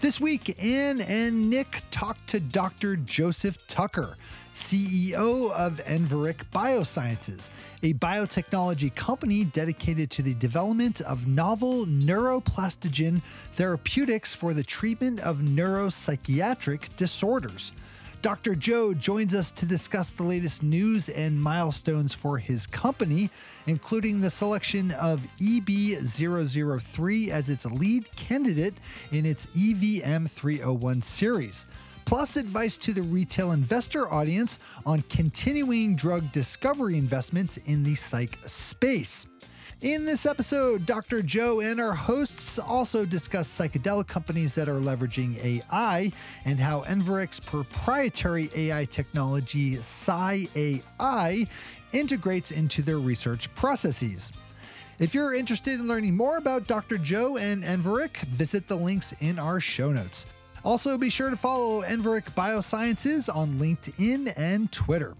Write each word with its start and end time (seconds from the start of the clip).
This 0.00 0.18
week, 0.18 0.56
Anne 0.64 1.02
and 1.02 1.50
Nick 1.50 1.82
talked 1.90 2.26
to 2.28 2.40
Dr. 2.40 2.96
Joseph 2.96 3.58
Tucker, 3.66 4.16
CEO 4.54 5.52
of 5.52 5.76
Enveric 5.84 6.44
Biosciences, 6.50 7.50
a 7.82 7.92
biotechnology 7.92 8.94
company 8.94 9.44
dedicated 9.44 10.10
to 10.12 10.22
the 10.22 10.32
development 10.32 11.02
of 11.02 11.26
novel 11.26 11.84
neuroplastogen 11.84 13.20
therapeutics 13.52 14.32
for 14.32 14.54
the 14.54 14.64
treatment 14.64 15.20
of 15.20 15.40
neuropsychiatric 15.40 16.96
disorders. 16.96 17.72
Dr. 18.22 18.54
Joe 18.54 18.92
joins 18.92 19.34
us 19.34 19.50
to 19.52 19.64
discuss 19.64 20.10
the 20.10 20.22
latest 20.22 20.62
news 20.62 21.08
and 21.08 21.40
milestones 21.40 22.12
for 22.12 22.36
his 22.36 22.66
company, 22.66 23.30
including 23.66 24.20
the 24.20 24.28
selection 24.28 24.90
of 24.92 25.22
EB003 25.38 27.28
as 27.28 27.48
its 27.48 27.64
lead 27.64 28.14
candidate 28.16 28.74
in 29.10 29.24
its 29.24 29.46
EVM 29.56 30.26
301 30.26 31.00
series 31.00 31.66
plus 32.06 32.36
advice 32.36 32.76
to 32.76 32.92
the 32.92 33.02
retail 33.02 33.52
investor 33.52 34.12
audience 34.12 34.58
on 34.84 35.00
continuing 35.02 35.94
drug 35.94 36.32
discovery 36.32 36.98
investments 36.98 37.56
in 37.56 37.84
the 37.84 37.94
psych 37.94 38.36
space. 38.46 39.26
In 39.82 40.04
this 40.04 40.26
episode, 40.26 40.84
Dr. 40.84 41.22
Joe 41.22 41.60
and 41.60 41.80
our 41.80 41.94
hosts 41.94 42.58
also 42.58 43.06
discuss 43.06 43.48
psychedelic 43.48 44.08
companies 44.08 44.54
that 44.54 44.68
are 44.68 44.78
leveraging 44.78 45.42
AI 45.42 46.12
and 46.44 46.60
how 46.60 46.82
Enveric's 46.82 47.40
proprietary 47.40 48.50
AI 48.54 48.84
technology, 48.84 49.76
PsyAI, 49.78 51.48
integrates 51.94 52.50
into 52.50 52.82
their 52.82 52.98
research 52.98 53.52
processes. 53.54 54.30
If 54.98 55.14
you're 55.14 55.32
interested 55.32 55.80
in 55.80 55.88
learning 55.88 56.14
more 56.14 56.36
about 56.36 56.66
Dr. 56.66 56.98
Joe 56.98 57.38
and 57.38 57.64
Enveric, 57.64 58.18
visit 58.26 58.68
the 58.68 58.76
links 58.76 59.14
in 59.20 59.38
our 59.38 59.60
show 59.60 59.92
notes. 59.92 60.26
Also, 60.62 60.98
be 60.98 61.08
sure 61.08 61.30
to 61.30 61.38
follow 61.38 61.80
Enveric 61.80 62.34
Biosciences 62.34 63.34
on 63.34 63.54
LinkedIn 63.54 64.34
and 64.36 64.70
Twitter. 64.70 65.14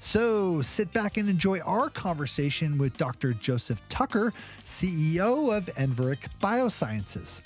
So 0.00 0.62
sit 0.62 0.92
back 0.92 1.16
and 1.16 1.28
enjoy 1.28 1.60
our 1.60 1.88
conversation 1.90 2.78
with 2.78 2.96
Dr. 2.96 3.32
Joseph 3.34 3.82
Tucker, 3.88 4.32
CEO 4.64 5.56
of 5.56 5.66
Enveric 5.76 6.28
Biosciences. 6.40 7.40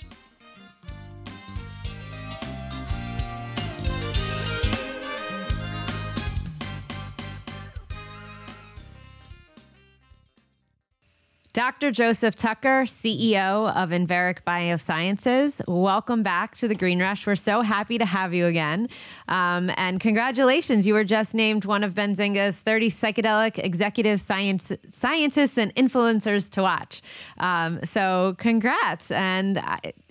Dr. 11.53 11.91
Joseph 11.91 12.33
Tucker, 12.33 12.81
CEO 12.85 13.71
of 13.75 13.91
Enveric 13.91 14.39
Biosciences. 14.41 15.61
Welcome 15.67 16.23
back 16.23 16.57
to 16.57 16.67
the 16.67 16.73
Green 16.73 16.99
Rush. 16.99 17.27
We're 17.27 17.35
so 17.35 17.61
happy 17.61 17.99
to 17.99 18.07
have 18.07 18.33
you 18.33 18.47
again. 18.47 18.89
Um, 19.27 19.69
and 19.77 19.99
congratulations, 19.99 20.87
you 20.87 20.95
were 20.95 21.03
just 21.03 21.35
named 21.35 21.65
one 21.65 21.83
of 21.83 21.93
Benzinga's 21.93 22.59
30 22.59 22.89
psychedelic 22.89 23.63
executive 23.63 24.19
science, 24.19 24.71
scientists 24.89 25.59
and 25.59 25.73
influencers 25.75 26.49
to 26.49 26.63
watch. 26.63 27.03
Um, 27.37 27.79
so, 27.83 28.33
congrats 28.39 29.11
and 29.11 29.61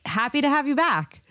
happy 0.07 0.43
to 0.43 0.49
have 0.49 0.69
you 0.69 0.77
back. 0.77 1.23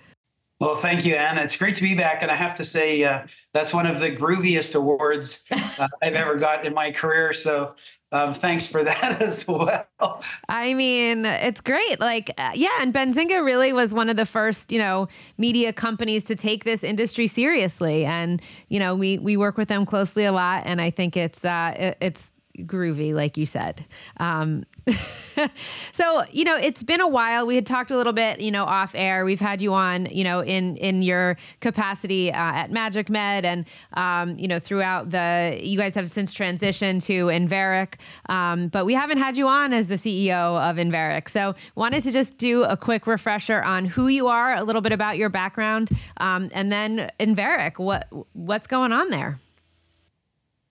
Well, 0.60 0.76
thank 0.76 1.06
you, 1.06 1.16
Anna. 1.16 1.42
It's 1.42 1.56
great 1.56 1.76
to 1.76 1.82
be 1.82 1.96
back. 1.96 2.22
And 2.22 2.30
I 2.30 2.36
have 2.36 2.56
to 2.56 2.66
say, 2.66 3.02
uh, 3.06 3.26
that's 3.54 3.74
one 3.74 3.88
of 3.88 4.02
the 4.02 4.12
grooviest 4.12 4.76
awards 4.76 5.46
uh, 5.52 5.88
I've 6.04 6.16
ever 6.16 6.36
got 6.36 6.66
in 6.66 6.74
my 6.74 6.92
career. 6.92 7.32
So 7.32 7.76
um, 8.12 8.34
thanks 8.34 8.68
for 8.68 8.84
that 8.84 9.22
as 9.22 9.48
well. 9.48 10.24
I 10.50 10.74
mean, 10.74 11.26
it's 11.26 11.62
great. 11.62 12.00
Like, 12.00 12.32
uh, 12.38 12.52
yeah, 12.54 12.70
and 12.80 12.94
Benzinga 12.94 13.44
really 13.44 13.74
was 13.74 13.94
one 13.94 14.10
of 14.10 14.18
the 14.18 14.26
first, 14.26 14.72
you 14.72 14.80
know, 14.80 15.08
media 15.38 15.72
companies 15.72 16.26
to 16.26 16.36
take 16.36 16.64
this 16.64 16.84
industry 16.84 17.28
seriously, 17.28 18.06
and 18.06 18.42
you 18.68 18.80
know, 18.80 18.96
we 18.96 19.18
we 19.20 19.38
work 19.38 19.58
with 19.58 19.70
them 19.70 19.86
closely 19.86 20.26
a 20.26 20.32
lot, 20.32 20.64
and 20.66 20.82
I 20.82 20.90
think 20.90 21.16
it's 21.16 21.46
uh, 21.46 21.74
it, 21.78 21.98
it's 22.02 22.32
groovy, 22.60 23.14
like 23.14 23.38
you 23.38 23.46
said. 23.46 23.86
Um, 24.18 24.66
so 25.92 26.24
you 26.32 26.44
know, 26.44 26.56
it's 26.56 26.84
been 26.84 27.02
a 27.02 27.08
while. 27.08 27.46
We 27.46 27.56
had 27.56 27.66
talked 27.66 27.92
a 27.92 27.98
little 27.98 28.14
bit, 28.14 28.40
you 28.40 28.52
know, 28.52 28.66
off 28.66 28.94
air. 28.96 29.26
We've 29.26 29.40
had 29.40 29.62
you 29.62 29.74
on, 29.74 30.08
you 30.08 30.24
know, 30.24 30.42
in 30.42 30.78
in 30.78 31.02
your 31.02 31.38
capacity 31.60 32.32
uh, 32.32 32.36
at 32.38 32.72
MagicMed, 32.72 33.44
and 33.44 33.68
um, 33.94 34.38
you 34.38 34.48
know, 34.48 34.60
throughout 34.60 35.10
the. 35.12 35.60
You 35.62 35.78
guys 35.78 35.96
have 35.96 36.10
since 36.10 36.34
transitioned 36.34 37.04
to 37.06 37.26
Enveric, 37.28 37.96
um, 38.30 38.68
but 38.68 38.86
we 38.86 38.94
haven't 38.94 39.20
had 39.20 39.38
you 39.38 39.48
on 39.48 39.74
as 39.74 39.88
the 39.88 39.96
CEO 39.96 40.60
of 40.62 40.78
Enveric. 40.78 41.30
So 41.30 41.56
wanted 41.76 42.04
to 42.04 42.12
just 42.12 42.38
do 42.38 42.64
a 42.64 42.76
quick 42.76 43.08
refresher 43.08 43.62
on 43.62 43.86
who 43.86 44.08
you 44.08 44.28
are, 44.28 44.56
a 44.56 44.64
little 44.64 44.82
bit 44.82 44.92
about 44.92 45.18
your 45.18 45.30
background, 45.30 45.90
um, 46.18 46.50
and 46.54 46.72
then 46.72 47.12
Enveric. 47.20 47.80
What 47.80 48.08
what's 48.34 48.68
going 48.68 48.92
on 48.92 49.10
there? 49.10 49.40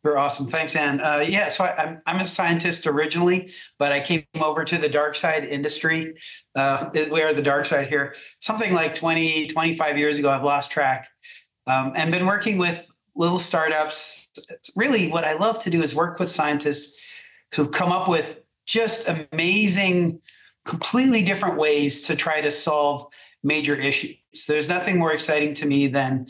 Very 0.03 0.17
awesome. 0.17 0.47
Thanks, 0.47 0.75
Anne. 0.77 1.01
Uh, 1.01 1.25
yeah, 1.27 1.49
so 1.49 1.65
I, 1.65 1.83
am 1.83 1.89
I'm, 2.07 2.17
I'm 2.17 2.21
a 2.23 2.27
scientist 2.27 2.87
originally, 2.87 3.51
but 3.79 3.93
I 3.93 4.01
came 4.01 4.25
over 4.41 4.65
to 4.65 4.79
the 4.79 4.89
dark 4.89 5.15
side 5.15 5.45
industry. 5.45 6.15
Uh, 6.55 6.89
we 7.11 7.21
are 7.21 7.35
the 7.35 7.43
dark 7.43 7.67
side 7.67 7.89
here. 7.89 8.15
Something 8.39 8.73
like 8.73 8.95
20, 8.95 9.49
25 9.49 9.99
years 9.99 10.19
ago, 10.19 10.31
I've 10.31 10.43
lost 10.43 10.71
track 10.71 11.09
um, 11.67 11.93
and 11.97 12.11
been 12.11 12.25
working 12.25 12.57
with 12.57 12.91
little 13.15 13.39
startups. 13.39 14.31
Really, 14.75 15.11
what 15.11 15.25
I 15.25 15.35
love 15.35 15.59
to 15.61 15.71
do 15.71 15.83
is 15.83 15.95
work 15.95 16.19
with 16.19 16.31
scientists 16.31 16.99
who've 17.55 17.71
come 17.71 17.93
up 17.93 18.09
with 18.09 18.43
just 18.67 19.07
amazing, 19.33 20.21
completely 20.65 21.25
different 21.25 21.59
ways 21.59 22.03
to 22.07 22.17
try 22.17 22.41
to 22.41 22.51
solve 22.51 23.05
major 23.43 23.75
issues. 23.75 24.17
There's 24.47 24.69
nothing 24.69 24.99
more 24.99 25.13
exciting 25.13 25.53
to 25.55 25.67
me 25.67 25.89
than 25.89 26.29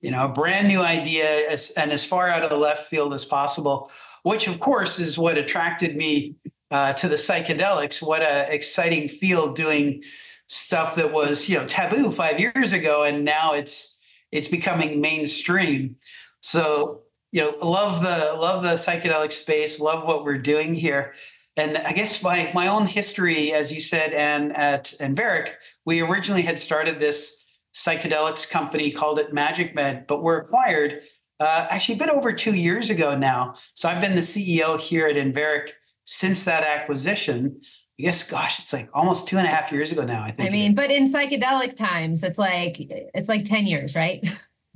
you 0.00 0.10
know, 0.10 0.26
a 0.26 0.28
brand 0.28 0.68
new 0.68 0.80
idea 0.80 1.48
as, 1.50 1.70
and 1.70 1.92
as 1.92 2.04
far 2.04 2.28
out 2.28 2.42
of 2.42 2.50
the 2.50 2.56
left 2.56 2.86
field 2.86 3.12
as 3.12 3.24
possible, 3.24 3.90
which 4.22 4.46
of 4.46 4.60
course 4.60 4.98
is 4.98 5.18
what 5.18 5.38
attracted 5.38 5.96
me 5.96 6.36
uh, 6.70 6.92
to 6.94 7.08
the 7.08 7.16
psychedelics. 7.16 8.00
What 8.00 8.22
a 8.22 8.52
exciting 8.52 9.08
field 9.08 9.56
doing 9.56 10.02
stuff 10.46 10.94
that 10.96 11.12
was, 11.12 11.48
you 11.48 11.58
know, 11.58 11.66
taboo 11.66 12.10
five 12.10 12.40
years 12.40 12.72
ago. 12.72 13.04
And 13.04 13.24
now 13.24 13.54
it's, 13.54 13.98
it's 14.30 14.48
becoming 14.48 15.00
mainstream. 15.00 15.96
So, 16.40 17.02
you 17.32 17.42
know, 17.42 17.54
love 17.62 18.02
the, 18.02 18.34
love 18.38 18.62
the 18.62 18.70
psychedelic 18.70 19.32
space, 19.32 19.80
love 19.80 20.06
what 20.06 20.24
we're 20.24 20.38
doing 20.38 20.74
here. 20.74 21.14
And 21.56 21.76
I 21.76 21.92
guess 21.92 22.22
my, 22.22 22.50
my 22.54 22.68
own 22.68 22.86
history, 22.86 23.52
as 23.52 23.72
you 23.72 23.80
said, 23.80 24.12
and 24.14 24.56
at 24.56 24.94
Enveric, 25.00 25.54
we 25.84 26.00
originally 26.00 26.42
had 26.42 26.58
started 26.58 27.00
this 27.00 27.37
psychedelics 27.78 28.50
company 28.50 28.90
called 28.90 29.20
it 29.20 29.32
MagicMed, 29.32 30.08
but 30.08 30.22
we're 30.22 30.38
acquired 30.38 31.02
uh, 31.40 31.68
actually 31.70 31.94
a 31.94 31.98
bit 31.98 32.08
over 32.08 32.32
two 32.32 32.54
years 32.54 32.90
ago 32.90 33.16
now. 33.16 33.54
So 33.74 33.88
I've 33.88 34.00
been 34.00 34.16
the 34.16 34.20
CEO 34.20 34.78
here 34.78 35.06
at 35.06 35.14
Enveric 35.14 35.70
since 36.04 36.42
that 36.44 36.64
acquisition. 36.64 37.60
I 38.00 38.02
guess, 38.02 38.28
gosh, 38.28 38.58
it's 38.58 38.72
like 38.72 38.88
almost 38.92 39.28
two 39.28 39.38
and 39.38 39.46
a 39.46 39.50
half 39.50 39.70
years 39.70 39.92
ago 39.92 40.04
now. 40.04 40.24
I 40.24 40.32
think. 40.32 40.48
I 40.48 40.52
mean, 40.52 40.74
but 40.74 40.90
in 40.90 41.12
psychedelic 41.12 41.76
times, 41.76 42.22
it's 42.24 42.38
like 42.38 42.76
it's 42.80 43.28
like 43.28 43.44
ten 43.44 43.66
years, 43.66 43.94
right? 43.94 44.26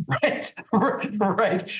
right, 0.22 0.52
right. 1.20 1.72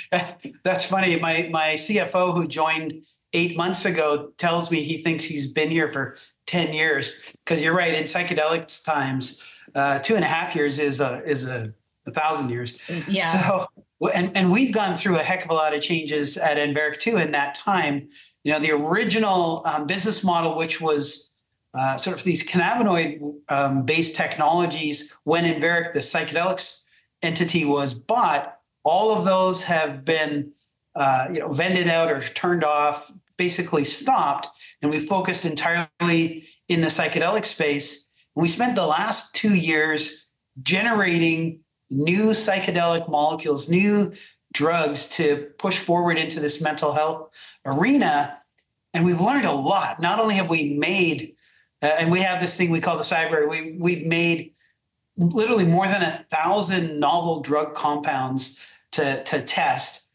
That's 0.65 0.85
funny. 0.85 1.19
My 1.19 1.49
my 1.51 1.75
CFO 1.75 2.35
who 2.35 2.47
joined 2.49 2.95
eight 3.33 3.57
months 3.57 3.85
ago 3.85 4.33
tells 4.39 4.71
me 4.71 4.83
he 4.83 4.99
thinks 4.99 5.25
he's 5.25 5.53
been 5.53 5.71
here 5.71 5.91
for 5.91 6.17
ten 6.47 6.73
years 6.73 7.23
because 7.45 7.63
you're 7.63 7.75
right. 7.75 7.95
In 7.95 8.05
psychedelics 8.05 8.85
times, 8.85 9.43
uh, 9.75 9.99
two 10.01 10.15
and 10.17 10.25
a 10.25 10.29
half 10.29 10.55
years 10.55 10.79
is 10.79 11.01
a 11.01 11.23
is 11.25 11.47
a, 11.47 11.73
a 12.07 12.11
thousand 12.11 12.51
years. 12.51 12.79
Yeah. 13.09 13.49
So 13.49 13.67
and 14.15 14.37
and 14.37 14.53
we've 14.53 14.73
gone 14.73 14.97
through 14.97 15.17
a 15.17 15.23
heck 15.23 15.45
of 15.45 15.51
a 15.51 15.55
lot 15.55 15.75
of 15.75 15.83
changes 15.83 16.37
at 16.37 16.57
Enveric 16.57 16.99
too 16.99 17.17
in 17.17 17.33
that 17.33 17.55
time. 17.55 18.09
You 18.45 18.53
know, 18.53 18.59
the 18.59 18.73
original 18.73 19.63
um, 19.65 19.87
business 19.87 20.25
model, 20.25 20.57
which 20.57 20.81
was 20.81 21.33
uh, 21.75 21.97
sort 21.97 22.17
of 22.17 22.25
these 22.25 22.47
cannabinoid 22.47 23.35
um, 23.49 23.85
based 23.85 24.17
technologies, 24.17 25.17
when 25.25 25.45
Enveric, 25.45 25.93
the 25.93 26.01
psychedelics 26.01 26.85
entity, 27.23 27.65
was 27.65 27.95
bought, 27.95 28.59
all 28.83 29.17
of 29.17 29.25
those 29.25 29.63
have 29.63 30.05
been 30.05 30.53
uh, 30.97 31.29
you 31.33 31.39
know 31.39 31.49
vended 31.53 31.89
out 31.89 32.11
or 32.11 32.21
turned 32.21 32.65
off, 32.65 33.13
basically 33.37 33.85
stopped, 33.85 34.49
and 34.83 34.91
we 34.91 34.99
focused 34.99 35.45
entirely 35.45 36.45
in 36.69 36.81
the 36.81 36.89
psychedelic 36.89 37.45
space 37.45 38.09
we 38.35 38.49
spent 38.49 38.75
the 38.75 38.87
last 38.87 39.35
two 39.35 39.55
years 39.55 40.27
generating 40.63 41.61
new 41.91 42.31
psychedelic 42.31 43.09
molecules, 43.09 43.69
new 43.69 44.13
drugs 44.53 45.09
to 45.09 45.51
push 45.59 45.79
forward 45.79 46.19
into 46.19 46.41
this 46.41 46.63
mental 46.63 46.93
health 46.93 47.31
arena. 47.65 48.39
And 48.95 49.05
we've 49.05 49.21
learned 49.21 49.47
a 49.47 49.53
lot. 49.53 50.01
Not 50.01 50.21
only 50.21 50.35
have 50.35 50.51
we 50.51 50.77
made, 50.77 51.35
uh, 51.81 51.97
and 51.99 52.11
we 52.11 52.21
have 52.21 52.41
this 52.41 52.57
thing 52.57 52.71
we 52.71 52.81
call 52.81 52.97
the 52.97 53.03
Psybrary, 53.03 53.49
we, 53.49 53.77
we've 53.79 54.07
made 54.07 54.53
literally 55.17 55.65
more 55.65 55.87
than 55.87 56.03
a 56.03 56.27
thousand 56.31 56.99
novel 56.99 57.41
drug 57.41 57.75
compounds 57.75 58.59
to, 58.93 59.23
to 59.25 59.43
test. 59.43 60.09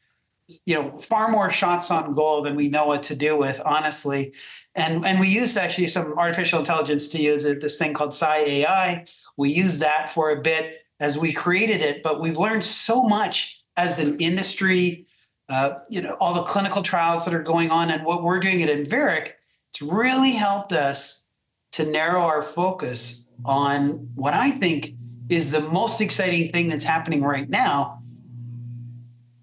You 0.66 0.76
know, 0.76 0.98
far 0.98 1.30
more 1.30 1.50
shots 1.50 1.92
on 1.92 2.14
goal 2.14 2.42
than 2.42 2.56
we 2.56 2.70
know 2.70 2.86
what 2.86 3.04
to 3.04 3.16
do 3.16 3.36
with, 3.38 3.60
honestly. 3.66 4.34
And, 4.78 5.04
and 5.06 5.20
we 5.20 5.28
used 5.28 5.58
actually 5.58 5.88
some 5.88 6.14
artificial 6.20 6.60
intelligence 6.60 7.08
to 7.10 7.20
use 7.20 7.46
it, 7.46 7.62
this 7.62 7.78
thing 7.78 7.96
called 7.96 8.12
PsyAI. 8.12 9.10
We 9.36 9.50
used 9.50 9.80
that 9.82 10.08
for 10.08 10.30
a 10.30 10.40
bit 10.40 10.86
as 11.00 11.18
we 11.18 11.34
created 11.34 11.82
it, 11.82 12.04
but 12.04 12.22
we've 12.22 12.38
learned 12.38 12.64
so 12.64 13.04
much 13.04 13.64
as 13.76 13.98
an 13.98 14.20
industry. 14.20 15.08
Uh, 15.50 15.80
you 15.90 16.02
know, 16.02 16.16
all 16.20 16.36
the 16.36 16.44
clinical 16.44 16.84
trials 16.84 17.26
that 17.26 17.34
are 17.34 17.42
going 17.42 17.72
on 17.72 17.90
and 17.90 18.06
what 18.06 18.22
we're 18.22 18.40
doing 18.40 18.62
at 18.62 18.70
Enveric, 18.70 19.32
it's 19.72 19.82
really 19.82 20.34
helped 20.34 20.74
us 20.74 21.28
to 21.72 21.86
narrow 21.86 22.22
our 22.22 22.44
focus 22.44 23.28
on 23.46 24.10
what 24.14 24.36
I 24.36 24.52
think 24.52 24.94
is 25.30 25.52
the 25.52 25.62
most 25.62 26.02
exciting 26.02 26.52
thing 26.52 26.70
that's 26.70 26.84
happening 26.84 27.24
right 27.24 27.50
now. 27.50 28.04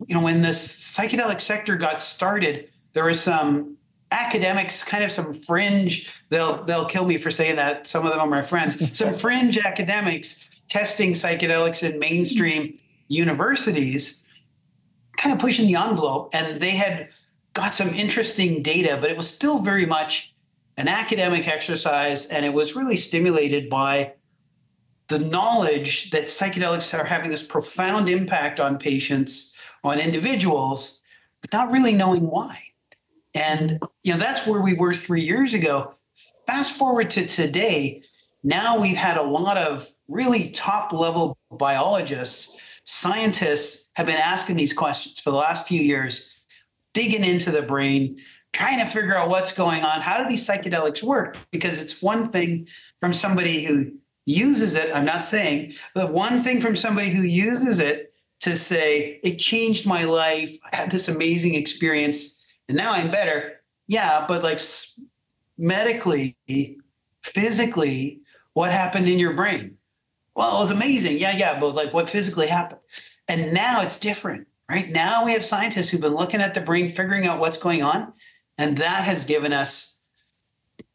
You 0.06 0.14
know, 0.14 0.22
when 0.22 0.42
the 0.42 0.48
psychedelic 0.48 1.40
sector 1.40 1.76
got 1.76 2.00
started, 2.00 2.70
there 2.92 3.04
was 3.04 3.20
some 3.20 3.78
academics, 4.14 4.84
kind 4.84 5.02
of 5.04 5.10
some 5.10 5.32
fringe. 5.34 6.12
They'll 6.30 6.62
they'll 6.64 6.86
kill 6.86 7.04
me 7.04 7.18
for 7.18 7.30
saying 7.30 7.56
that. 7.56 7.86
Some 7.86 8.06
of 8.06 8.12
them 8.12 8.20
are 8.20 8.26
my 8.26 8.42
friends. 8.42 8.96
some 8.96 9.12
fringe 9.12 9.58
academics 9.58 10.48
testing 10.68 11.12
psychedelics 11.12 11.88
in 11.88 11.98
mainstream 11.98 12.78
universities, 13.08 14.24
kind 15.16 15.32
of 15.32 15.38
pushing 15.38 15.66
the 15.66 15.76
envelope, 15.76 16.30
and 16.32 16.60
they 16.60 16.70
had 16.70 17.08
got 17.52 17.74
some 17.74 17.90
interesting 17.90 18.62
data, 18.62 18.98
but 19.00 19.10
it 19.10 19.16
was 19.16 19.28
still 19.28 19.58
very 19.58 19.86
much 19.86 20.34
an 20.76 20.88
academic 20.88 21.46
exercise, 21.46 22.26
and 22.26 22.44
it 22.44 22.52
was 22.52 22.74
really 22.74 22.96
stimulated 22.96 23.68
by 23.68 24.12
the 25.08 25.18
knowledge 25.18 26.10
that 26.10 26.24
psychedelics 26.24 26.98
are 26.98 27.04
having 27.04 27.30
this 27.30 27.42
profound 27.42 28.08
impact 28.08 28.58
on 28.58 28.78
patients, 28.78 29.54
on 29.84 30.00
individuals, 30.00 31.02
but 31.40 31.52
not 31.52 31.70
really 31.70 31.92
knowing 31.92 32.26
why. 32.28 32.58
And 33.34 33.80
you 34.02 34.12
know 34.12 34.18
that's 34.18 34.46
where 34.46 34.60
we 34.60 34.74
were 34.74 34.94
three 34.94 35.22
years 35.22 35.54
ago. 35.54 35.94
Fast 36.46 36.72
forward 36.72 37.10
to 37.10 37.26
today, 37.26 38.02
now 38.42 38.78
we've 38.78 38.96
had 38.96 39.16
a 39.16 39.22
lot 39.22 39.56
of 39.56 39.90
really 40.08 40.50
top 40.50 40.92
level 40.92 41.36
biologists, 41.50 42.60
scientists 42.84 43.90
have 43.94 44.06
been 44.06 44.16
asking 44.16 44.56
these 44.56 44.72
questions 44.72 45.18
for 45.20 45.30
the 45.30 45.36
last 45.36 45.66
few 45.66 45.80
years, 45.80 46.36
digging 46.92 47.24
into 47.24 47.50
the 47.50 47.62
brain, 47.62 48.18
trying 48.52 48.78
to 48.78 48.86
figure 48.86 49.16
out 49.16 49.28
what's 49.28 49.52
going 49.52 49.82
on. 49.82 50.00
How 50.00 50.22
do 50.22 50.28
these 50.28 50.46
psychedelics 50.46 51.02
work? 51.02 51.36
Because 51.50 51.78
it's 51.78 52.02
one 52.02 52.28
thing 52.28 52.68
from 52.98 53.12
somebody 53.12 53.64
who 53.64 53.92
uses 54.26 54.74
it, 54.74 54.94
I'm 54.94 55.04
not 55.04 55.24
saying, 55.24 55.74
the 55.94 56.06
one 56.06 56.40
thing 56.40 56.60
from 56.60 56.76
somebody 56.76 57.10
who 57.10 57.22
uses 57.22 57.78
it 57.78 58.12
to 58.40 58.56
say, 58.56 59.20
it 59.22 59.36
changed 59.36 59.86
my 59.86 60.04
life. 60.04 60.54
I 60.72 60.76
had 60.76 60.90
this 60.90 61.08
amazing 61.08 61.54
experience 61.54 62.33
and 62.68 62.76
now 62.76 62.92
I'm 62.92 63.10
better. 63.10 63.60
Yeah, 63.86 64.24
but 64.26 64.42
like 64.42 64.60
medically, 65.58 66.36
physically, 67.22 68.20
what 68.54 68.72
happened 68.72 69.08
in 69.08 69.18
your 69.18 69.34
brain? 69.34 69.76
Well, 70.34 70.56
it 70.56 70.60
was 70.60 70.70
amazing. 70.70 71.18
Yeah, 71.18 71.36
yeah, 71.36 71.60
but 71.60 71.74
like 71.74 71.92
what 71.92 72.10
physically 72.10 72.48
happened? 72.48 72.80
And 73.28 73.52
now 73.52 73.82
it's 73.82 73.98
different, 73.98 74.48
right? 74.68 74.90
Now 74.90 75.24
we 75.24 75.32
have 75.32 75.44
scientists 75.44 75.90
who've 75.90 76.00
been 76.00 76.14
looking 76.14 76.40
at 76.40 76.54
the 76.54 76.60
brain, 76.60 76.88
figuring 76.88 77.26
out 77.26 77.40
what's 77.40 77.56
going 77.56 77.82
on. 77.82 78.12
And 78.58 78.78
that 78.78 79.04
has 79.04 79.24
given 79.24 79.52
us, 79.52 80.00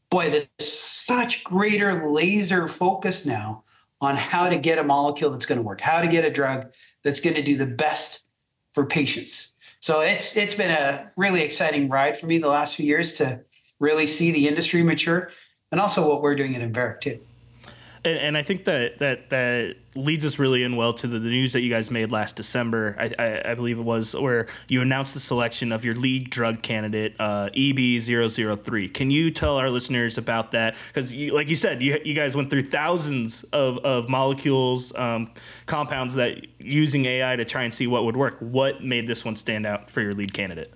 boy, 0.10 0.30
this 0.30 0.48
such 0.60 1.44
greater 1.44 2.10
laser 2.10 2.68
focus 2.68 3.26
now 3.26 3.64
on 4.02 4.16
how 4.16 4.48
to 4.48 4.58
get 4.58 4.78
a 4.78 4.84
molecule 4.84 5.32
that's 5.32 5.46
going 5.46 5.58
to 5.58 5.64
work, 5.64 5.82
how 5.82 6.02
to 6.02 6.08
get 6.08 6.24
a 6.24 6.32
drug 6.32 6.72
that's 7.04 7.20
going 7.20 7.36
to 7.36 7.42
do 7.42 7.58
the 7.58 7.66
best 7.66 8.26
for 8.72 8.86
patients. 8.86 9.56
So 9.82 10.02
it's 10.02 10.36
it's 10.36 10.56
been 10.56 10.72
a 10.72 11.12
really 11.16 11.42
exciting 11.42 11.90
ride 11.90 12.18
for 12.18 12.28
me 12.28 12.38
the 12.38 12.50
last 12.50 12.76
few 12.76 12.86
years 12.86 13.14
to 13.14 13.42
really 13.80 14.08
see 14.08 14.32
the 14.32 14.48
industry 14.48 14.84
mature 14.84 15.32
and 15.72 15.80
also 15.80 16.08
what 16.08 16.22
we're 16.22 16.36
doing 16.36 16.56
at 16.56 16.62
Enveric 16.62 17.00
too. 17.02 17.22
And, 18.06 18.18
and, 18.18 18.38
I 18.38 18.44
think 18.44 18.66
that, 18.66 19.00
that 19.00 19.30
that 19.30 19.76
leads 19.96 20.24
us 20.24 20.40
really 20.40 20.64
in 20.64 20.76
well 20.76 20.94
to 20.94 21.08
the, 21.08 21.20
the 21.20 21.30
news 21.30 21.54
that 21.54 21.62
you 21.62 21.70
guys 21.70 21.92
made 21.92 22.12
last 22.12 22.36
December. 22.36 22.96
I, 22.98 23.12
I, 23.20 23.52
I, 23.52 23.56
believe 23.56 23.78
it 23.78 23.84
was 23.84 24.16
where 24.16 24.48
you 24.68 24.82
announced 24.82 25.14
the 25.14 25.20
selection 25.20 25.72
of 25.72 25.84
your 25.84 25.96
lead 25.96 26.30
drug 26.30 26.62
candidate, 26.62 27.16
uh, 27.20 27.50
EB003. 27.56 28.94
Can 28.94 29.12
you 29.12 29.32
tell 29.32 29.58
our 29.58 29.70
listeners 29.70 30.18
about 30.18 30.52
that? 30.52 30.78
Because, 30.88 31.14
like 31.14 31.50
you 31.50 31.56
said, 31.56 31.82
you, 31.82 32.00
you 32.06 32.14
guys 32.14 32.36
went 32.36 32.50
through 32.50 32.64
thousands 32.64 33.44
of, 33.46 33.80
of 33.80 34.08
molecules, 34.08 34.96
um, 34.96 35.32
compounds 35.66 36.14
that 36.16 36.46
using 36.60 37.06
AI 37.06 37.36
to 37.36 37.46
try 37.46 37.64
and 37.64 37.74
see 37.74 37.88
what 37.88 38.06
would 38.06 38.16
work. 38.16 38.38
What 38.40 38.84
made 38.84 39.08
this 39.08 39.26
one 39.26 39.36
stand 39.36 39.66
out 39.66 39.90
for 39.90 40.02
your 40.02 40.14
lead 40.14 40.34
candidate? 40.34 40.74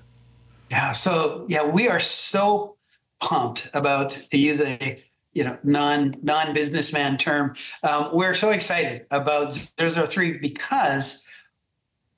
Yeah. 0.70 0.92
So 0.92 1.46
yeah, 1.48 1.64
we 1.64 1.88
are 1.88 2.00
so 2.00 2.78
pumped 3.20 3.70
about 3.74 4.10
to 4.10 4.38
use 4.38 4.60
a 4.60 5.02
you 5.34 5.44
know 5.44 5.58
non 5.64 6.16
non 6.22 6.54
businessman 6.54 7.18
term. 7.18 7.56
Um, 7.84 8.10
we're 8.14 8.34
so 8.34 8.52
excited 8.52 9.06
about 9.12 9.54
003 9.54 10.38
because 10.40 11.26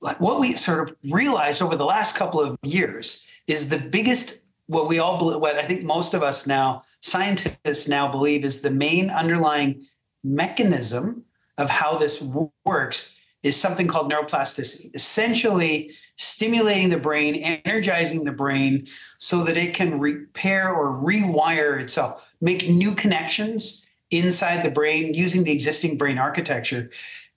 like 0.02 0.20
what 0.20 0.40
we 0.40 0.54
sort 0.54 0.90
of 0.90 0.96
realized 1.12 1.62
over 1.62 1.76
the 1.76 1.86
last 1.86 2.16
couple 2.16 2.40
of 2.40 2.58
years 2.64 3.28
is 3.48 3.70
the 3.70 3.78
biggest 3.78 4.42
what 4.68 4.88
we 4.88 5.00
all 5.00 5.18
believe, 5.18 5.40
what 5.40 5.56
I 5.56 5.64
think 5.64 5.84
most 5.84 6.14
of 6.14 6.24
us 6.24 6.48
now 6.48 6.84
scientists 7.02 7.88
now 7.88 8.08
believe 8.08 8.44
is 8.44 8.62
the 8.62 8.72
main 8.72 9.10
underlying 9.10 9.86
mechanism 10.24 11.24
of 11.58 11.70
how 11.70 11.98
this 11.98 12.28
works 12.66 13.18
is 13.44 13.56
something 13.56 13.88
called 13.88 14.12
neuroplasticity. 14.12 14.94
Essentially, 14.96 15.92
stimulating 16.18 16.90
the 16.90 16.98
brain, 16.98 17.36
energizing 17.66 18.24
the 18.24 18.32
brain 18.32 18.88
so 19.18 19.44
that 19.44 19.58
it 19.58 19.74
can 19.74 20.00
repair 20.00 20.74
or 20.74 20.94
rewire 20.98 21.80
itself, 21.80 22.26
make 22.42 22.70
new 22.70 22.96
connections 22.96 23.86
inside 24.12 24.64
the 24.64 24.72
brain 24.72 25.14
using 25.14 25.44
the 25.44 25.52
existing 25.52 25.98
brain 25.98 26.18
architecture. 26.18 26.90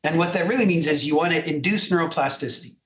And 0.05 0.19
what 0.19 0.33
that 0.35 0.49
really 0.49 0.67
means 0.67 0.87
is 0.87 1.05
you 1.05 1.17
want 1.17 1.33
to 1.33 1.49
induce 1.49 1.91
neuroplasticity. 1.91 2.77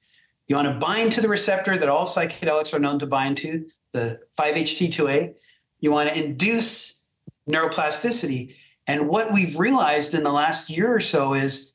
You 0.48 0.56
want 0.56 0.68
to 0.68 0.84
bind 0.84 1.12
to 1.12 1.20
the 1.20 1.28
receptor 1.28 1.76
that 1.76 1.88
all 1.88 2.06
psychedelics 2.06 2.72
are 2.74 2.78
known 2.78 2.98
to 3.00 3.06
bind 3.06 3.36
to, 3.38 3.66
the 3.92 4.20
5-HT2A. 4.38 5.34
You 5.80 5.90
want 5.90 6.08
to 6.08 6.24
induce 6.24 7.06
neuroplasticity. 7.48 8.54
And 8.86 9.08
what 9.08 9.32
we've 9.32 9.58
realized 9.58 10.14
in 10.14 10.24
the 10.24 10.32
last 10.32 10.70
year 10.70 10.92
or 10.92 11.00
so 11.00 11.34
is 11.34 11.74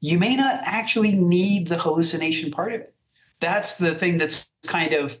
you 0.00 0.18
may 0.18 0.36
not 0.36 0.60
actually 0.64 1.12
need 1.12 1.68
the 1.68 1.78
hallucination 1.78 2.50
part 2.50 2.72
of 2.72 2.80
it 2.80 2.94
that's 3.40 3.78
the 3.78 3.94
thing 3.94 4.18
that's 4.18 4.50
kind 4.66 4.92
of 4.92 5.18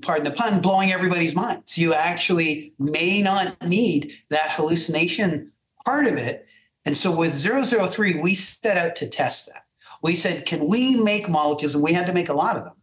pardon 0.00 0.24
the 0.24 0.30
pun 0.30 0.60
blowing 0.60 0.92
everybody's 0.92 1.34
minds. 1.34 1.76
You 1.76 1.92
actually 1.92 2.72
may 2.78 3.20
not 3.20 3.60
need 3.66 4.12
that 4.30 4.52
hallucination 4.52 5.52
part 5.84 6.06
of 6.06 6.16
it. 6.16 6.46
And 6.86 6.96
so 6.96 7.14
with 7.14 7.34
003 7.34 8.20
we 8.20 8.34
set 8.34 8.76
out 8.76 8.96
to 8.96 9.08
test 9.08 9.46
that. 9.46 9.66
We 10.02 10.14
said 10.14 10.46
can 10.46 10.66
we 10.66 10.96
make 10.96 11.28
molecules? 11.28 11.74
And 11.74 11.84
we 11.84 11.92
had 11.92 12.06
to 12.06 12.14
make 12.14 12.28
a 12.28 12.34
lot 12.34 12.56
of 12.56 12.64
them. 12.64 12.74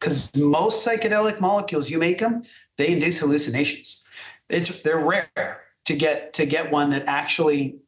Because 0.00 0.34
most 0.36 0.86
psychedelic 0.86 1.40
molecules 1.40 1.90
you 1.90 1.98
make 1.98 2.18
them 2.18 2.44
they 2.76 2.88
induce 2.88 3.18
hallucinations. 3.18 4.04
It's 4.48 4.82
they're 4.82 4.98
rare 4.98 5.62
to 5.84 5.94
get 5.94 6.32
to 6.34 6.46
get 6.46 6.72
one 6.72 6.90
that 6.90 7.04
actually 7.06 7.78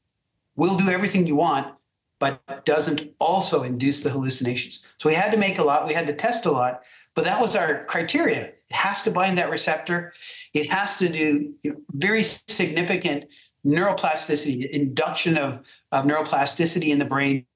will 0.54 0.76
do 0.76 0.88
everything 0.88 1.26
you 1.26 1.37
want 1.37 1.75
but 2.18 2.64
doesn't 2.64 3.14
also 3.18 3.62
induce 3.62 4.00
the 4.00 4.11
hallucinations. 4.11 4.85
So 4.99 5.08
we 5.08 5.14
had 5.14 5.32
to 5.32 5.38
make 5.38 5.58
a 5.58 5.64
lot, 5.64 5.87
we 5.87 5.94
had 5.94 6.06
to 6.06 6.14
test 6.14 6.46
a 6.46 6.50
lot, 6.50 6.82
but 7.14 7.25
that 7.25 7.40
was 7.40 7.56
our 7.56 7.85
criteria. 7.85 8.46
It 8.46 8.73
has 8.73 9.02
to 9.02 9.11
bind 9.11 9.38
that 9.38 9.50
receptor. 9.50 10.12
It 10.52 10.70
has 10.70 10.99
to 10.99 11.08
do 11.08 11.54
you 11.62 11.70
know, 11.70 11.76
very 11.92 12.23
significant 12.23 13.26
neuroplasticity, 13.64 14.68
induction 14.70 15.37
of, 15.37 15.66
of 15.92 16.04
neuroplasticity 16.04 16.88
in 16.88 16.99
the 16.99 17.04
brain, 17.04 17.46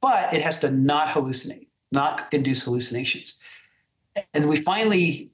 but 0.00 0.32
it 0.32 0.42
has 0.42 0.60
to 0.60 0.70
not 0.70 1.08
hallucinate, 1.08 1.66
not 1.90 2.32
induce 2.32 2.62
hallucinations. 2.62 3.38
And 4.34 4.48
we 4.48 4.56
finally 4.56 5.31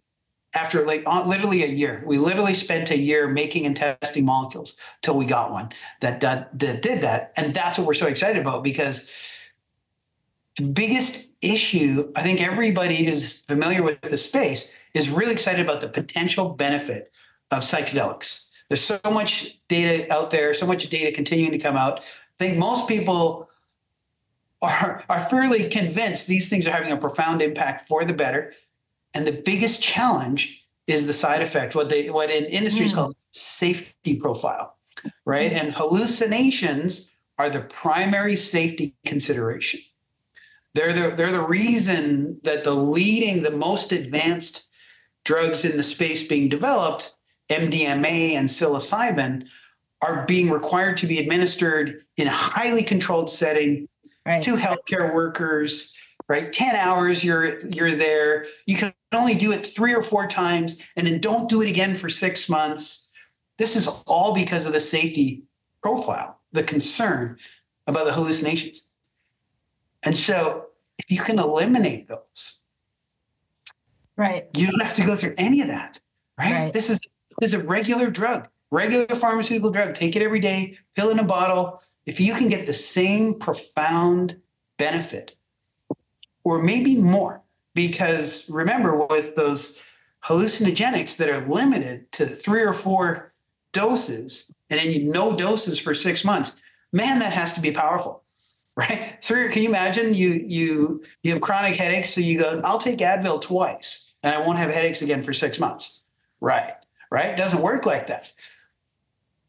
after 0.55 0.85
like 0.85 1.03
uh, 1.07 1.27
literally 1.27 1.63
a 1.63 1.67
year. 1.67 2.03
We 2.07 2.19
literally 2.19 2.55
spent 2.55 2.91
a 2.91 2.97
year 2.97 3.29
making 3.29 3.67
and 3.67 3.77
testing 3.77 4.25
molecules 4.25 4.77
till 5.03 5.17
we 5.17 5.27
got 5.27 5.53
one 5.53 5.71
that, 6.01 6.21
that, 6.23 6.59
that 6.59 6.83
did 6.83 7.03
that. 7.03 7.33
And 7.37 7.53
that's 7.53 7.79
what 7.79 7.87
we're 7.87 7.95
so 7.95 8.07
excited 8.07 8.41
about 8.41 8.65
because 8.65 9.11
the 10.57 10.67
biggest 10.67 11.35
issue, 11.41 12.11
I 12.17 12.23
think 12.23 12.41
everybody 12.41 13.05
who's 13.05 13.43
familiar 13.43 13.83
with 13.83 14.01
the 14.01 14.17
space 14.17 14.75
is 14.95 15.11
really 15.11 15.33
excited 15.33 15.61
about 15.61 15.81
the 15.81 15.89
potential 15.89 16.51
benefit 16.51 17.13
of 17.51 17.61
psychedelics. 17.61 18.51
There's 18.69 18.83
so 18.83 18.99
much 19.11 19.59
data 19.69 20.13
out 20.13 20.31
there, 20.31 20.53
so 20.53 20.67
much 20.67 20.89
data 20.91 21.13
continuing 21.13 21.53
to 21.53 21.59
come 21.59 21.77
out. 21.77 22.01
I 22.01 22.03
think 22.39 22.59
most 22.59 22.89
people 22.89 23.49
are, 24.61 25.05
are 25.09 25.21
fairly 25.21 25.69
convinced 25.69 26.27
these 26.27 26.49
things 26.49 26.67
are 26.67 26.73
having 26.73 26.93
a 26.93 26.97
profound 26.97 27.43
impact 27.43 27.83
for 27.83 28.05
the 28.05 28.13
better. 28.13 28.53
And 29.19 29.27
the 29.27 29.33
biggest 29.33 29.83
challenge 29.83 30.65
is 30.87 31.09
the 31.09 31.13
side 31.13 31.43
effect, 31.43 31.75
what 31.75 31.89
they 31.89 32.09
what 32.09 32.31
in 32.31 32.45
industry 32.45 32.87
is 32.87 32.93
mm. 32.93 32.95
called 32.95 33.17
safety 33.33 34.15
profile, 34.15 34.77
right? 35.25 35.51
Mm. 35.51 35.61
And 35.61 35.73
hallucinations 35.73 37.17
are 37.37 37.51
the 37.51 37.63
primary 37.63 38.37
safety 38.37 38.95
consideration. 39.05 39.81
They're 40.75 40.93
the, 40.93 41.17
they're 41.17 41.33
the 41.33 41.41
reason 41.41 42.39
that 42.45 42.63
the 42.63 42.75
leading, 42.75 43.43
the 43.43 43.51
most 43.51 43.91
advanced 43.91 44.71
drugs 45.25 45.65
in 45.65 45.77
the 45.77 45.83
space 45.83 46.29
being 46.29 46.49
developed, 46.49 47.17
MDMA 47.49 48.35
and 48.35 48.49
psilocybin, 48.49 49.49
are 50.01 50.25
being 50.27 50.49
required 50.49 50.97
to 50.99 51.09
be 51.09 51.19
administered 51.19 52.05
in 52.17 52.29
a 52.29 52.33
highly 52.33 52.85
controlled 52.85 53.31
setting 53.33 53.89
right. 54.25 54.43
to 54.45 54.55
healthcare 54.55 55.13
workers, 55.13 55.93
right? 56.29 56.53
10 56.53 56.77
hours 56.77 57.25
you're 57.25 57.59
you're 57.69 57.95
there. 57.95 58.47
You 58.67 58.77
can 58.77 58.93
only 59.13 59.35
do 59.35 59.53
it 59.53 59.65
three 59.65 59.95
or 59.95 60.03
four 60.03 60.27
times 60.27 60.81
and 60.97 61.07
then 61.07 61.21
don't 61.21 61.49
do 61.49 61.63
it 61.63 61.71
again 61.71 61.95
for 61.95 62.09
six 62.09 62.49
months. 62.49 63.11
This 63.57 63.75
is 63.75 63.87
all 64.07 64.35
because 64.35 64.67
of 64.67 64.73
the 64.73 64.81
safety 64.81 65.45
profile, 65.83 66.41
the 66.53 66.63
concern 66.63 67.39
about 67.87 68.05
the 68.05 68.13
hallucinations. 68.13 68.91
And 70.03 70.17
so 70.17 70.67
if 70.99 71.11
you 71.11 71.21
can 71.21 71.39
eliminate 71.39 72.09
those, 72.09 72.61
right. 74.17 74.47
You 74.55 74.71
don't 74.71 74.81
have 74.81 74.95
to 74.95 75.05
go 75.05 75.17
through 75.17 75.35
any 75.39 75.63
of 75.63 75.69
that. 75.69 76.01
Right. 76.39 76.53
right. 76.53 76.73
This 76.73 76.91
is 76.91 77.01
this 77.41 77.55
is 77.55 77.65
a 77.65 77.67
regular 77.67 78.11
drug, 78.11 78.49
regular 78.71 79.07
pharmaceutical 79.07 79.71
drug. 79.71 79.95
Take 79.95 80.15
it 80.15 80.23
every 80.23 80.41
day, 80.41 80.79
fill 80.95 81.11
in 81.11 81.19
a 81.19 81.25
bottle. 81.25 81.83
If 82.07 82.21
you 82.21 82.35
can 82.35 82.49
get 82.49 82.67
the 82.67 82.73
same 82.73 83.39
profound 83.39 84.41
benefit, 84.77 85.35
or 86.51 86.63
maybe 86.63 86.97
more, 86.97 87.43
because 87.75 88.49
remember, 88.51 89.07
with 89.07 89.37
those 89.37 89.83
hallucinogenics 90.25 91.17
that 91.17 91.29
are 91.29 91.47
limited 91.47 92.11
to 92.13 92.27
three 92.27 92.63
or 92.63 92.73
four 92.73 93.33
doses, 93.73 94.53
and 94.71 94.81
then 94.81 94.91
you 94.91 95.11
no 95.11 95.37
doses 95.37 95.79
for 95.79 95.95
six 95.95 96.25
months, 96.25 96.61
man, 96.93 97.19
that 97.21 97.33
has 97.33 97.53
to 97.55 97.61
be 97.61 97.71
powerful 97.71 98.25
right? 98.79 99.17
So 99.19 99.35
can 99.49 99.63
you 99.63 99.69
imagine 99.69 100.15
you 100.15 100.45
you 100.47 101.03
you 101.25 101.33
have 101.33 101.41
chronic 101.41 101.75
headaches, 101.75 102.15
so 102.15 102.21
you 102.21 102.39
go, 102.39 102.61
I'll 102.65 102.79
take 102.79 102.99
Advil 102.99 103.43
twice 103.43 104.15
and 104.23 104.33
I 104.33 104.47
won't 104.47 104.59
have 104.59 104.73
headaches 104.73 105.03
again 105.03 105.21
for 105.21 105.33
six 105.33 105.59
months. 105.59 106.05
Right. 106.41 106.71
Right. 107.11 107.37
Doesn't 107.37 107.61
work 107.61 107.87
like 107.87 108.07
that. 108.07 108.33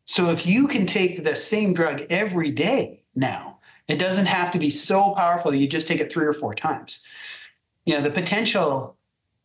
So 0.06 0.32
if 0.32 0.48
you 0.48 0.68
can 0.68 0.88
take 0.88 1.24
the 1.24 1.36
same 1.36 1.76
drug 1.76 2.02
every 2.10 2.50
day 2.50 3.04
now, 3.16 3.59
it 3.90 3.98
doesn't 3.98 4.28
have 4.28 4.52
to 4.52 4.60
be 4.60 4.70
so 4.70 5.14
powerful 5.16 5.52
that 5.52 5.58
you 5.58 5.68
just 5.68 5.88
take 5.88 6.00
it 6.00 6.14
three 6.14 6.26
or 6.26 6.34
four 6.34 6.54
times. 6.54 7.06
You 7.86 7.96
know, 7.96 8.02
the 8.02 8.12
potential 8.12 8.96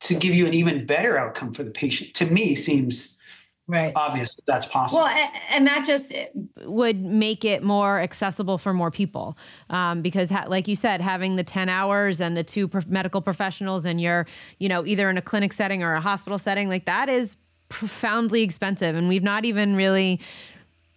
to 0.00 0.14
give 0.14 0.34
you 0.34 0.46
an 0.46 0.52
even 0.52 0.84
better 0.84 1.16
outcome 1.16 1.52
for 1.52 1.64
the 1.64 1.70
patient 1.70 2.12
to 2.14 2.26
me 2.26 2.54
seems 2.54 3.18
right. 3.66 3.92
obvious 3.96 4.34
that 4.34 4.44
that's 4.44 4.66
possible. 4.66 5.02
Well 5.02 5.30
and 5.48 5.66
that 5.66 5.86
just 5.86 6.14
would 6.60 7.02
make 7.02 7.44
it 7.46 7.62
more 7.62 8.00
accessible 8.00 8.58
for 8.58 8.74
more 8.74 8.90
people. 8.90 9.38
Um, 9.70 10.02
because 10.02 10.28
ha- 10.28 10.44
like 10.46 10.68
you 10.68 10.76
said 10.76 11.00
having 11.00 11.36
the 11.36 11.44
10 11.44 11.70
hours 11.70 12.20
and 12.20 12.36
the 12.36 12.44
two 12.44 12.68
pro- 12.68 12.82
medical 12.86 13.22
professionals 13.22 13.86
and 13.86 13.98
you're 13.98 14.26
you 14.58 14.68
know 14.68 14.84
either 14.84 15.08
in 15.08 15.16
a 15.16 15.22
clinic 15.22 15.54
setting 15.54 15.82
or 15.82 15.94
a 15.94 16.00
hospital 16.02 16.38
setting 16.38 16.68
like 16.68 16.84
that 16.84 17.08
is 17.08 17.36
profoundly 17.70 18.42
expensive. 18.42 18.94
And 18.94 19.08
we've 19.08 19.22
not 19.22 19.44
even 19.44 19.74
really 19.74 20.20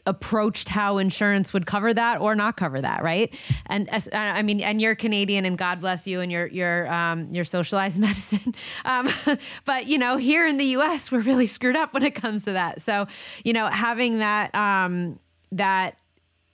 approached 0.07 0.69
how 0.69 0.97
insurance 0.97 1.53
would 1.53 1.67
cover 1.67 1.93
that 1.93 2.19
or 2.21 2.33
not 2.33 2.57
cover 2.57 2.81
that, 2.81 3.03
right? 3.03 3.35
And 3.67 3.89
I 4.13 4.41
mean, 4.41 4.61
and 4.61 4.81
you're 4.81 4.95
Canadian, 4.95 5.45
and 5.45 5.57
God 5.57 5.81
bless 5.81 6.07
you, 6.07 6.21
and 6.21 6.31
you're 6.31 6.47
you're 6.47 6.91
um, 6.91 7.27
you're 7.29 7.45
socialized 7.45 7.99
medicine. 7.99 8.55
Um, 8.85 9.09
but 9.65 9.85
you 9.85 9.97
know, 9.97 10.17
here 10.17 10.47
in 10.47 10.57
the 10.57 10.65
U.S., 10.65 11.11
we're 11.11 11.21
really 11.21 11.45
screwed 11.45 11.75
up 11.75 11.93
when 11.93 12.03
it 12.03 12.15
comes 12.15 12.45
to 12.45 12.53
that. 12.53 12.81
So 12.81 13.05
you 13.43 13.53
know, 13.53 13.67
having 13.67 14.19
that 14.19 14.55
um, 14.55 15.19
that 15.51 15.97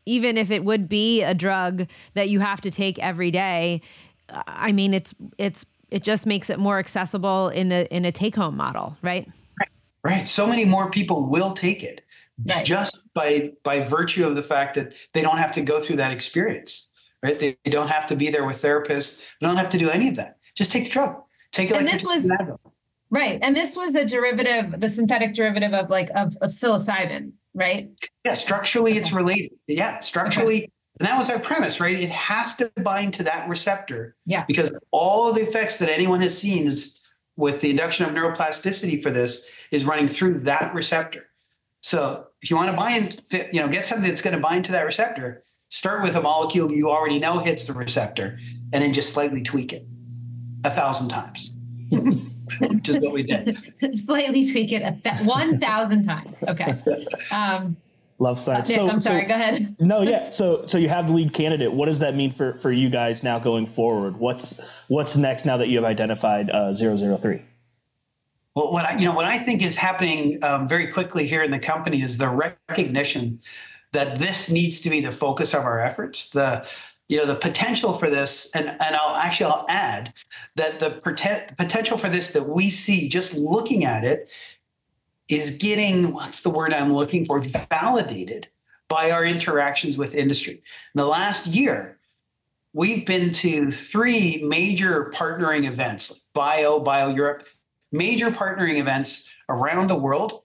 even 0.05 0.38
if 0.38 0.51
it 0.51 0.65
would 0.65 0.89
be 0.89 1.22
a 1.22 1.33
drug 1.33 1.88
that 2.15 2.27
you 2.27 2.41
have 2.41 2.60
to 2.62 2.72
take 2.72 3.00
every 3.00 3.31
day, 3.31 3.81
I 4.29 4.72
mean, 4.72 4.93
it's 4.93 5.13
it's 5.38 5.65
it 5.93 6.01
just 6.01 6.25
makes 6.25 6.50
it 6.50 6.57
more 6.60 6.79
accessible 6.79 7.50
in 7.50 7.72
a 7.72 7.86
in 7.91 8.03
a 8.03 8.12
take 8.12 8.36
home 8.36 8.57
model? 8.57 8.98
Right. 9.01 9.29
Right. 10.03 10.27
So 10.27 10.45
many 10.48 10.65
more 10.65 10.89
people 10.89 11.24
will 11.24 11.53
take 11.53 11.81
it 11.81 12.02
right. 12.45 12.65
just 12.65 13.13
by 13.13 13.51
by 13.63 13.79
virtue 13.79 14.25
of 14.25 14.35
the 14.35 14.43
fact 14.43 14.75
that 14.75 14.93
they 15.13 15.21
don't 15.21 15.37
have 15.37 15.51
to 15.51 15.61
go 15.61 15.79
through 15.79 15.95
that 15.97 16.11
experience 16.11 16.89
right 17.21 17.39
they, 17.39 17.57
they 17.63 17.71
don't 17.71 17.89
have 17.89 18.07
to 18.07 18.15
be 18.15 18.29
there 18.29 18.45
with 18.45 18.57
therapists 18.57 19.25
they 19.39 19.47
don't 19.47 19.57
have 19.57 19.69
to 19.69 19.77
do 19.77 19.89
any 19.89 20.09
of 20.09 20.15
that 20.15 20.37
just 20.55 20.71
take 20.71 20.85
the 20.85 20.89
drug 20.89 21.21
take 21.51 21.69
it 21.69 21.75
and 21.75 21.85
like 21.85 21.93
this 21.93 22.05
was 22.05 22.31
right 23.09 23.39
and 23.41 23.55
this 23.55 23.75
was 23.75 23.95
a 23.95 24.05
derivative 24.05 24.79
the 24.79 24.89
synthetic 24.89 25.33
derivative 25.33 25.73
of 25.73 25.89
like 25.89 26.09
of, 26.15 26.35
of 26.41 26.49
psilocybin 26.49 27.31
right 27.53 27.89
yeah 28.25 28.33
structurally 28.33 28.91
okay. 28.91 28.99
it's 28.99 29.11
related 29.11 29.51
yeah 29.67 29.99
structurally 29.99 30.63
okay. 30.63 30.69
And 30.99 31.07
that 31.07 31.17
was 31.17 31.29
our 31.29 31.39
premise, 31.39 31.79
right? 31.79 31.99
It 31.99 32.11
has 32.11 32.55
to 32.57 32.71
bind 32.83 33.15
to 33.15 33.23
that 33.23 33.49
receptor. 33.49 34.15
Yeah. 34.27 34.45
Because 34.45 34.79
all 34.91 35.27
of 35.27 35.35
the 35.35 35.41
effects 35.41 35.79
that 35.79 35.89
anyone 35.89 36.21
has 36.21 36.37
seen 36.37 36.67
is 36.67 37.01
with 37.35 37.61
the 37.61 37.71
induction 37.71 38.05
of 38.05 38.13
neuroplasticity 38.13 39.01
for 39.01 39.09
this 39.09 39.49
is 39.71 39.85
running 39.85 40.07
through 40.07 40.39
that 40.41 40.73
receptor. 40.73 41.25
So 41.83 42.27
if 42.41 42.49
you 42.49 42.55
want 42.55 42.71
to 42.71 42.77
bind, 42.77 43.21
you 43.51 43.59
know, 43.59 43.67
get 43.67 43.85
something 43.85 44.07
that's 44.07 44.21
going 44.21 44.35
to 44.35 44.41
bind 44.41 44.63
to 44.65 44.71
that 44.71 44.85
receptor, 44.85 45.43
start 45.69 46.01
with 46.01 46.15
a 46.15 46.21
molecule 46.21 46.71
you 46.71 46.89
already 46.89 47.19
know 47.19 47.39
hits 47.39 47.65
the 47.65 47.73
receptor, 47.73 48.39
and 48.71 48.81
then 48.81 48.93
just 48.93 49.13
slightly 49.13 49.43
tweak 49.43 49.73
it 49.73 49.85
a 50.63 50.71
thousand 50.71 51.09
times, 51.09 51.53
which 51.91 52.87
is 52.87 52.97
what 52.99 53.11
we 53.11 53.21
did. 53.21 53.57
slightly 53.95 54.49
tweak 54.49 54.71
it 54.71 54.81
a 54.81 54.97
th- 55.03 55.25
one 55.27 55.59
thousand 55.59 56.03
times. 56.03 56.41
Okay. 56.47 56.73
Um, 57.31 57.75
Love 58.19 58.39
science. 58.39 58.69
Uh, 58.69 58.75
so, 58.75 58.87
I'm 58.89 58.99
sorry. 58.99 59.23
So, 59.23 59.27
go 59.27 59.35
ahead. 59.35 59.75
no, 59.79 60.03
yeah. 60.03 60.29
So, 60.29 60.65
so 60.65 60.77
you 60.77 60.87
have 60.87 61.07
the 61.07 61.13
lead 61.13 61.33
candidate. 61.33 61.73
What 61.73 61.87
does 61.87 61.99
that 61.99 62.15
mean 62.15 62.31
for 62.31 62.53
for 62.53 62.71
you 62.71 62.89
guys 62.89 63.23
now 63.23 63.39
going 63.39 63.67
forward? 63.67 64.17
What's 64.17 64.57
what's 64.87 65.17
next 65.17 65.45
now 65.45 65.57
that 65.57 65.67
you 65.67 65.77
have 65.77 65.85
identified 65.85 66.49
uh, 66.49 66.73
003? 66.73 67.41
Well, 68.55 68.72
what 68.72 68.86
I, 68.86 68.98
you 68.98 69.05
know, 69.05 69.13
what 69.13 69.25
I 69.25 69.39
think 69.39 69.62
is 69.62 69.75
happening 69.75 70.43
um, 70.43 70.67
very 70.67 70.88
quickly 70.88 71.27
here 71.27 71.41
in 71.41 71.51
the 71.51 71.60
company 71.60 72.01
is 72.01 72.17
the 72.17 72.29
recognition 72.29 73.39
that 73.93 74.19
this 74.19 74.50
needs 74.50 74.79
to 74.81 74.89
be 74.89 75.01
the 75.01 75.12
focus 75.12 75.53
of 75.53 75.63
our 75.63 75.79
efforts. 75.79 76.31
The 76.31 76.65
you 77.10 77.17
know 77.17 77.25
the 77.25 77.36
potential 77.36 77.93
for 77.93 78.10
this, 78.10 78.51
and 78.55 78.69
and 78.69 78.95
I'll 78.95 79.15
actually 79.15 79.51
I'll 79.51 79.65
add 79.69 80.13
that 80.55 80.79
the 80.79 80.91
potential 81.57 81.98
for 81.98 82.10
this 82.10 82.31
that 82.31 82.48
we 82.48 82.69
see 82.69 83.10
just 83.10 83.36
looking 83.36 83.86
at 83.86 84.03
it 84.03 84.29
is 85.27 85.57
getting 85.57 86.13
what's 86.13 86.41
the 86.41 86.50
word 86.50 86.74
I'm 86.74 86.93
looking 86.93 87.25
for 87.25 87.39
validated 87.69 88.50
by 88.88 89.10
our 89.10 89.25
interactions 89.25 89.98
with 89.98 90.15
industry. 90.15 90.53
In 90.53 90.62
the 90.95 91.05
last 91.05 91.48
year, 91.48 91.98
we've 92.74 93.05
been 93.05 93.31
to 93.33 93.72
three 93.72 94.43
major 94.43 95.12
partnering 95.13 95.65
events, 95.65 96.27
Bio, 96.33 96.79
Bio 96.79 97.10
Europe, 97.10 97.48
major 97.93 98.31
partnering 98.31 98.77
events 98.77 99.33
around 99.47 99.88
the 99.88 99.95
world. 99.95 100.41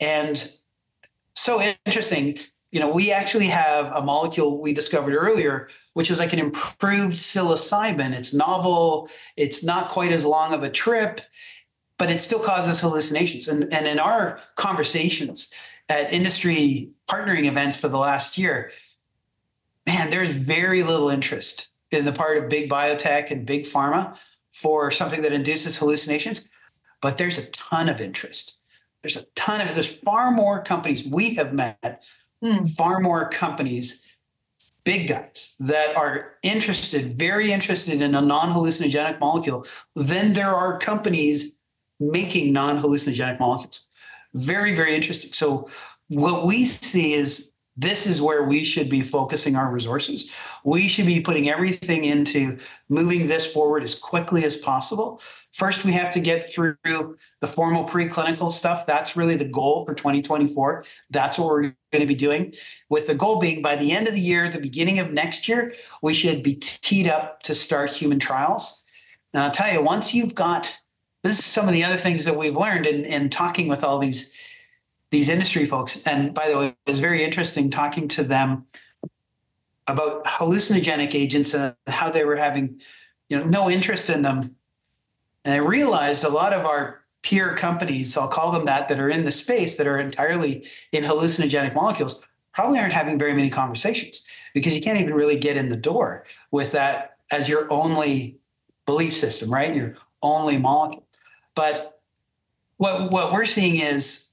And 0.00 0.50
so 1.34 1.60
interesting, 1.84 2.38
you 2.70 2.80
know, 2.80 2.90
we 2.90 3.12
actually 3.12 3.48
have 3.48 3.92
a 3.92 4.00
molecule 4.00 4.62
we 4.62 4.72
discovered 4.72 5.14
earlier, 5.14 5.68
which 5.92 6.10
is 6.10 6.18
like 6.18 6.32
an 6.32 6.38
improved 6.38 7.16
psilocybin. 7.16 8.12
It's 8.12 8.32
novel, 8.32 9.10
it's 9.36 9.62
not 9.62 9.90
quite 9.90 10.12
as 10.12 10.24
long 10.24 10.54
of 10.54 10.62
a 10.62 10.70
trip, 10.70 11.20
but 11.98 12.10
it 12.10 12.20
still 12.20 12.38
causes 12.38 12.80
hallucinations. 12.80 13.48
And, 13.48 13.72
and 13.74 13.86
in 13.86 13.98
our 13.98 14.38
conversations 14.54 15.52
at 15.88 16.12
industry 16.12 16.90
partnering 17.08 17.44
events 17.44 17.76
for 17.76 17.88
the 17.88 17.98
last 17.98 18.38
year, 18.38 18.70
man, 19.86 20.10
there's 20.10 20.30
very 20.30 20.82
little 20.82 21.10
interest 21.10 21.68
in 21.90 22.04
the 22.04 22.12
part 22.12 22.38
of 22.38 22.48
big 22.48 22.70
biotech 22.70 23.30
and 23.30 23.44
big 23.44 23.64
pharma 23.64 24.16
for 24.50 24.90
something 24.90 25.22
that 25.22 25.32
induces 25.32 25.76
hallucinations 25.76 26.48
but 27.02 27.18
there's 27.18 27.36
a 27.36 27.50
ton 27.50 27.90
of 27.90 28.00
interest. 28.00 28.56
There's 29.02 29.16
a 29.16 29.24
ton 29.34 29.60
of 29.60 29.74
there's 29.74 29.94
far 29.94 30.30
more 30.30 30.62
companies 30.62 31.06
we 31.06 31.34
have 31.34 31.52
met, 31.52 32.02
mm. 32.42 32.66
far 32.76 33.00
more 33.00 33.28
companies, 33.28 34.08
big 34.84 35.08
guys 35.08 35.56
that 35.60 35.94
are 35.96 36.34
interested, 36.42 37.18
very 37.18 37.52
interested 37.52 38.00
in 38.00 38.14
a 38.14 38.20
non-hallucinogenic 38.20 39.18
molecule 39.20 39.66
than 39.96 40.32
there 40.32 40.54
are 40.54 40.78
companies 40.78 41.56
making 42.00 42.52
non-hallucinogenic 42.52 43.38
molecules. 43.38 43.88
Very, 44.34 44.74
very 44.74 44.94
interesting. 44.94 45.32
So 45.32 45.68
what 46.08 46.46
we 46.46 46.64
see 46.64 47.14
is 47.14 47.52
this 47.76 48.06
is 48.06 48.20
where 48.20 48.44
we 48.44 48.64
should 48.64 48.88
be 48.88 49.02
focusing 49.02 49.56
our 49.56 49.70
resources. 49.70 50.30
We 50.64 50.88
should 50.88 51.06
be 51.06 51.20
putting 51.20 51.48
everything 51.48 52.04
into 52.04 52.58
moving 52.88 53.26
this 53.26 53.50
forward 53.50 53.82
as 53.82 53.94
quickly 53.94 54.44
as 54.44 54.56
possible. 54.56 55.20
First, 55.52 55.84
we 55.84 55.92
have 55.92 56.10
to 56.12 56.20
get 56.20 56.50
through 56.50 56.76
the 56.84 57.46
formal 57.46 57.84
preclinical 57.84 58.50
stuff. 58.50 58.86
That's 58.86 59.16
really 59.16 59.36
the 59.36 59.48
goal 59.48 59.84
for 59.84 59.94
2024. 59.94 60.84
That's 61.10 61.38
what 61.38 61.48
we're 61.48 61.62
going 61.92 62.00
to 62.00 62.06
be 62.06 62.14
doing, 62.14 62.54
with 62.88 63.06
the 63.06 63.14
goal 63.14 63.38
being 63.38 63.60
by 63.60 63.76
the 63.76 63.92
end 63.92 64.08
of 64.08 64.14
the 64.14 64.20
year, 64.20 64.48
the 64.48 64.58
beginning 64.58 64.98
of 64.98 65.12
next 65.12 65.48
year, 65.48 65.74
we 66.02 66.14
should 66.14 66.42
be 66.42 66.54
teed 66.54 67.06
up 67.06 67.42
to 67.42 67.54
start 67.54 67.90
human 67.90 68.18
trials. 68.18 68.86
And 69.34 69.42
I'll 69.42 69.50
tell 69.50 69.72
you, 69.72 69.82
once 69.82 70.14
you've 70.14 70.34
got 70.34 70.78
this 71.22 71.38
is 71.38 71.44
some 71.44 71.66
of 71.66 71.72
the 71.72 71.84
other 71.84 71.96
things 71.96 72.24
that 72.24 72.36
we've 72.36 72.56
learned 72.56 72.86
in, 72.86 73.04
in 73.04 73.30
talking 73.30 73.68
with 73.68 73.84
all 73.84 73.98
these 73.98 74.32
these 75.10 75.28
industry 75.28 75.66
folks. 75.66 76.06
And 76.06 76.32
by 76.32 76.48
the 76.48 76.58
way, 76.58 76.66
it 76.68 76.76
was 76.86 76.98
very 76.98 77.22
interesting 77.22 77.68
talking 77.68 78.08
to 78.08 78.24
them 78.24 78.64
about 79.86 80.24
hallucinogenic 80.24 81.14
agents 81.14 81.52
and 81.52 81.76
how 81.86 82.08
they 82.08 82.24
were 82.24 82.36
having, 82.36 82.80
you 83.28 83.36
know, 83.36 83.44
no 83.44 83.68
interest 83.68 84.08
in 84.08 84.22
them. 84.22 84.56
And 85.44 85.54
I 85.54 85.58
realized 85.58 86.24
a 86.24 86.28
lot 86.28 86.52
of 86.52 86.64
our 86.64 87.02
peer 87.22 87.54
companies, 87.54 88.16
I'll 88.16 88.28
call 88.28 88.52
them 88.52 88.64
that, 88.66 88.88
that 88.88 88.98
are 88.98 89.08
in 89.08 89.24
the 89.24 89.32
space 89.32 89.76
that 89.76 89.86
are 89.86 89.98
entirely 89.98 90.66
in 90.90 91.04
hallucinogenic 91.04 91.74
molecules, 91.74 92.22
probably 92.52 92.78
aren't 92.78 92.92
having 92.92 93.18
very 93.18 93.32
many 93.32 93.48
conversations 93.48 94.24
because 94.54 94.74
you 94.74 94.80
can't 94.80 95.00
even 95.00 95.14
really 95.14 95.38
get 95.38 95.56
in 95.56 95.68
the 95.68 95.76
door 95.76 96.24
with 96.50 96.72
that 96.72 97.16
as 97.30 97.48
your 97.48 97.72
only 97.72 98.38
belief 98.86 99.14
system, 99.14 99.52
right? 99.52 99.74
Your 99.74 99.94
only 100.22 100.58
molecule. 100.58 101.06
But 101.54 102.00
what 102.76 103.10
what 103.10 103.32
we're 103.32 103.44
seeing 103.44 103.80
is 103.80 104.32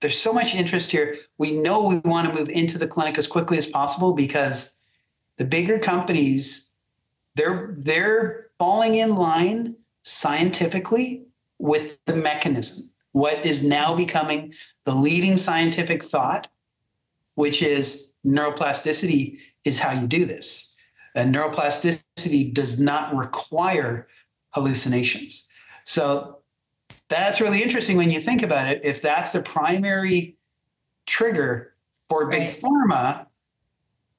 there's 0.00 0.18
so 0.18 0.32
much 0.32 0.54
interest 0.54 0.90
here. 0.90 1.14
We 1.38 1.52
know 1.52 1.84
we 1.84 1.98
want 1.98 2.28
to 2.28 2.34
move 2.34 2.48
into 2.48 2.78
the 2.78 2.88
clinic 2.88 3.18
as 3.18 3.26
quickly 3.26 3.58
as 3.58 3.66
possible 3.66 4.14
because 4.14 4.76
the 5.36 5.44
bigger 5.44 5.78
companies 5.78 6.74
they're 7.34 7.74
they're 7.78 8.48
falling 8.58 8.96
in 8.96 9.14
line 9.14 9.76
scientifically 10.02 11.24
with 11.58 11.98
the 12.06 12.14
mechanism. 12.14 12.90
What 13.12 13.44
is 13.44 13.62
now 13.64 13.94
becoming 13.94 14.54
the 14.84 14.94
leading 14.94 15.36
scientific 15.36 16.02
thought, 16.02 16.48
which 17.34 17.62
is 17.62 18.14
neuroplasticity 18.24 19.38
is 19.64 19.78
how 19.78 19.92
you 19.92 20.06
do 20.06 20.24
this. 20.24 20.76
And 21.14 21.34
neuroplasticity 21.34 22.52
does 22.54 22.80
not 22.80 23.14
require 23.14 24.08
hallucinations. 24.50 25.48
So 25.84 26.38
that's 27.08 27.40
really 27.40 27.62
interesting 27.62 27.96
when 27.96 28.10
you 28.10 28.20
think 28.20 28.42
about 28.42 28.70
it. 28.70 28.84
If 28.84 29.02
that's 29.02 29.32
the 29.32 29.42
primary 29.42 30.36
trigger 31.06 31.74
for 32.08 32.28
big 32.30 32.42
right. 32.42 32.50
pharma, 32.50 33.26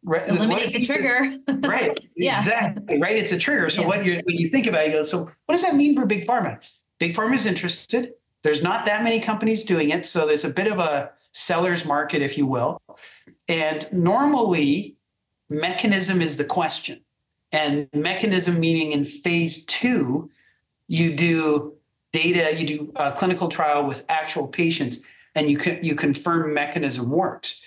right, 0.04 0.28
eliminate 0.28 0.74
the 0.74 0.86
trigger. 0.86 1.38
right. 1.68 2.00
yeah. 2.16 2.40
Exactly. 2.40 3.00
Right. 3.00 3.16
It's 3.16 3.32
a 3.32 3.38
trigger. 3.38 3.70
So 3.70 3.82
yeah. 3.82 3.88
what 3.88 4.06
you 4.06 4.22
when 4.24 4.36
you 4.38 4.50
think 4.50 4.68
about 4.68 4.84
it, 4.84 4.88
you 4.88 4.94
go, 4.94 5.04
so 5.04 5.32
what 5.46 5.56
does 5.56 5.62
that 5.64 5.76
mean 5.76 5.96
for 5.96 6.06
big 6.06 6.26
pharma? 6.26 6.60
Big 7.00 7.14
pharma 7.14 7.34
is 7.34 7.46
interested. 7.46 8.14
There's 8.44 8.64
not 8.64 8.86
that 8.86 9.04
many 9.04 9.20
companies 9.20 9.64
doing 9.64 9.90
it. 9.90 10.06
So 10.06 10.26
there's 10.26 10.44
a 10.44 10.50
bit 10.50 10.72
of 10.72 10.80
a 10.80 11.12
seller's 11.32 11.86
market, 11.86 12.22
if 12.22 12.38
you 12.38 12.46
will. 12.46 12.82
And 13.48 13.88
normally, 13.92 14.96
mechanism 15.50 16.22
is 16.22 16.38
the 16.38 16.46
question. 16.46 17.02
And 17.52 17.90
mechanism 17.94 18.60
meaning 18.60 18.94
in 18.94 19.04
phase 19.04 19.66
two, 19.66 20.30
you 20.88 21.16
do 21.16 21.74
data, 22.12 22.56
you 22.58 22.68
do 22.68 22.92
a 22.96 23.12
clinical 23.12 23.50
trial 23.50 23.86
with 23.86 24.06
actual 24.10 24.48
patients, 24.48 25.02
and 25.36 25.50
you 25.50 25.58
can 25.58 25.84
you 25.84 25.96
confirm 25.96 26.54
mechanism 26.54 27.10
works. 27.10 27.62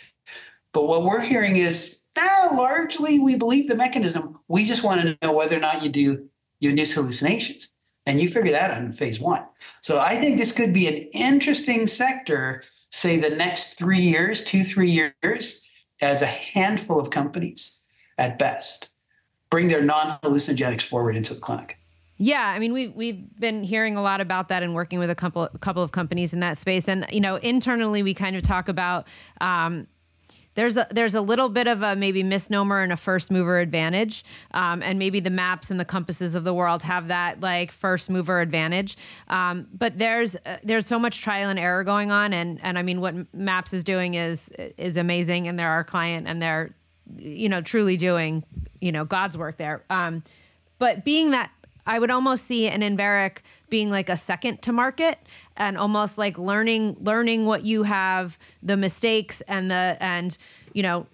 But 0.72 0.86
what 0.86 1.04
we're 1.04 1.20
hearing 1.20 1.56
is 1.56 2.02
ah, 2.16 2.50
largely 2.54 3.18
we 3.18 3.36
believe 3.36 3.68
the 3.68 3.76
mechanism. 3.76 4.38
We 4.48 4.64
just 4.64 4.82
want 4.82 5.02
to 5.02 5.18
know 5.22 5.32
whether 5.32 5.56
or 5.56 5.60
not 5.60 5.82
you 5.82 5.88
do 5.88 6.28
induce 6.60 6.92
hallucinations. 6.92 7.70
And 8.06 8.20
you 8.20 8.28
figure 8.28 8.52
that 8.52 8.70
out 8.70 8.82
in 8.82 8.92
phase 8.92 9.18
one. 9.18 9.46
So 9.80 9.98
I 9.98 10.16
think 10.16 10.38
this 10.38 10.52
could 10.52 10.74
be 10.74 10.86
an 10.86 11.08
interesting 11.14 11.86
sector, 11.86 12.62
say 12.90 13.18
the 13.18 13.34
next 13.34 13.78
three 13.78 14.00
years, 14.00 14.44
two, 14.44 14.62
three 14.62 14.90
years, 14.90 15.66
as 16.02 16.20
a 16.20 16.26
handful 16.26 17.00
of 17.00 17.08
companies 17.10 17.82
at 18.18 18.38
best 18.38 18.90
bring 19.54 19.68
their 19.68 19.82
non-hallucinogenics 19.82 20.82
forward 20.82 21.16
into 21.16 21.32
the 21.32 21.40
clinic. 21.40 21.78
Yeah, 22.16 22.44
I 22.44 22.58
mean 22.58 22.72
we 22.72 22.88
we've 22.88 23.22
been 23.38 23.62
hearing 23.62 23.96
a 23.96 24.02
lot 24.02 24.20
about 24.20 24.48
that 24.48 24.62
and 24.62 24.74
working 24.74 24.98
with 24.98 25.10
a 25.10 25.14
couple 25.14 25.44
a 25.44 25.58
couple 25.58 25.82
of 25.82 25.92
companies 25.92 26.32
in 26.32 26.40
that 26.40 26.58
space, 26.58 26.88
and 26.88 27.06
you 27.10 27.20
know 27.20 27.36
internally 27.36 28.02
we 28.02 28.14
kind 28.14 28.36
of 28.36 28.42
talk 28.42 28.68
about. 28.68 29.06
Um, 29.40 29.86
there's 30.54 30.76
a 30.76 30.86
there's 30.90 31.14
a 31.14 31.20
little 31.20 31.48
bit 31.48 31.66
of 31.66 31.82
a 31.82 31.96
maybe 31.96 32.22
misnomer 32.22 32.82
and 32.82 32.92
a 32.92 32.96
first 32.96 33.30
mover 33.30 33.58
advantage, 33.58 34.24
um, 34.52 34.82
and 34.82 34.98
maybe 34.98 35.20
the 35.20 35.30
MAPS 35.30 35.70
and 35.70 35.80
the 35.80 35.84
compasses 35.84 36.34
of 36.34 36.44
the 36.44 36.54
world 36.54 36.82
have 36.82 37.08
that 37.08 37.40
like 37.40 37.72
first 37.72 38.08
mover 38.08 38.40
advantage. 38.40 38.96
Um, 39.28 39.66
but 39.72 39.98
there's 39.98 40.36
uh, 40.36 40.58
there's 40.62 40.86
so 40.86 40.98
much 40.98 41.20
trial 41.20 41.50
and 41.50 41.58
error 41.58 41.84
going 41.84 42.10
on, 42.10 42.32
and 42.32 42.60
and 42.62 42.78
I 42.78 42.82
mean 42.82 43.00
what 43.00 43.14
MAPS 43.34 43.72
is 43.72 43.84
doing 43.84 44.14
is 44.14 44.48
is 44.78 44.96
amazing, 44.96 45.48
and 45.48 45.58
they're 45.58 45.70
our 45.70 45.84
client, 45.84 46.28
and 46.28 46.40
they're 46.40 46.74
you 47.16 47.48
know 47.48 47.60
truly 47.60 47.96
doing 47.96 48.44
you 48.80 48.92
know 48.92 49.04
God's 49.04 49.36
work 49.36 49.56
there. 49.56 49.82
Um, 49.90 50.22
but 50.78 51.04
being 51.04 51.30
that 51.30 51.50
I 51.86 51.98
would 51.98 52.10
almost 52.10 52.44
see 52.44 52.68
an 52.68 52.80
Enveric 52.80 53.38
being 53.74 53.90
like 53.90 54.08
a 54.08 54.16
second 54.16 54.62
to 54.62 54.72
market 54.72 55.18
and 55.56 55.76
almost 55.76 56.16
like 56.16 56.38
learning 56.38 56.96
learning 57.00 57.44
what 57.44 57.66
you 57.66 57.82
have, 57.82 58.38
the 58.62 58.76
mistakes 58.76 59.40
and 59.48 59.68
the 59.68 59.96
and 59.98 60.38
you 60.74 60.80
know 60.80 61.08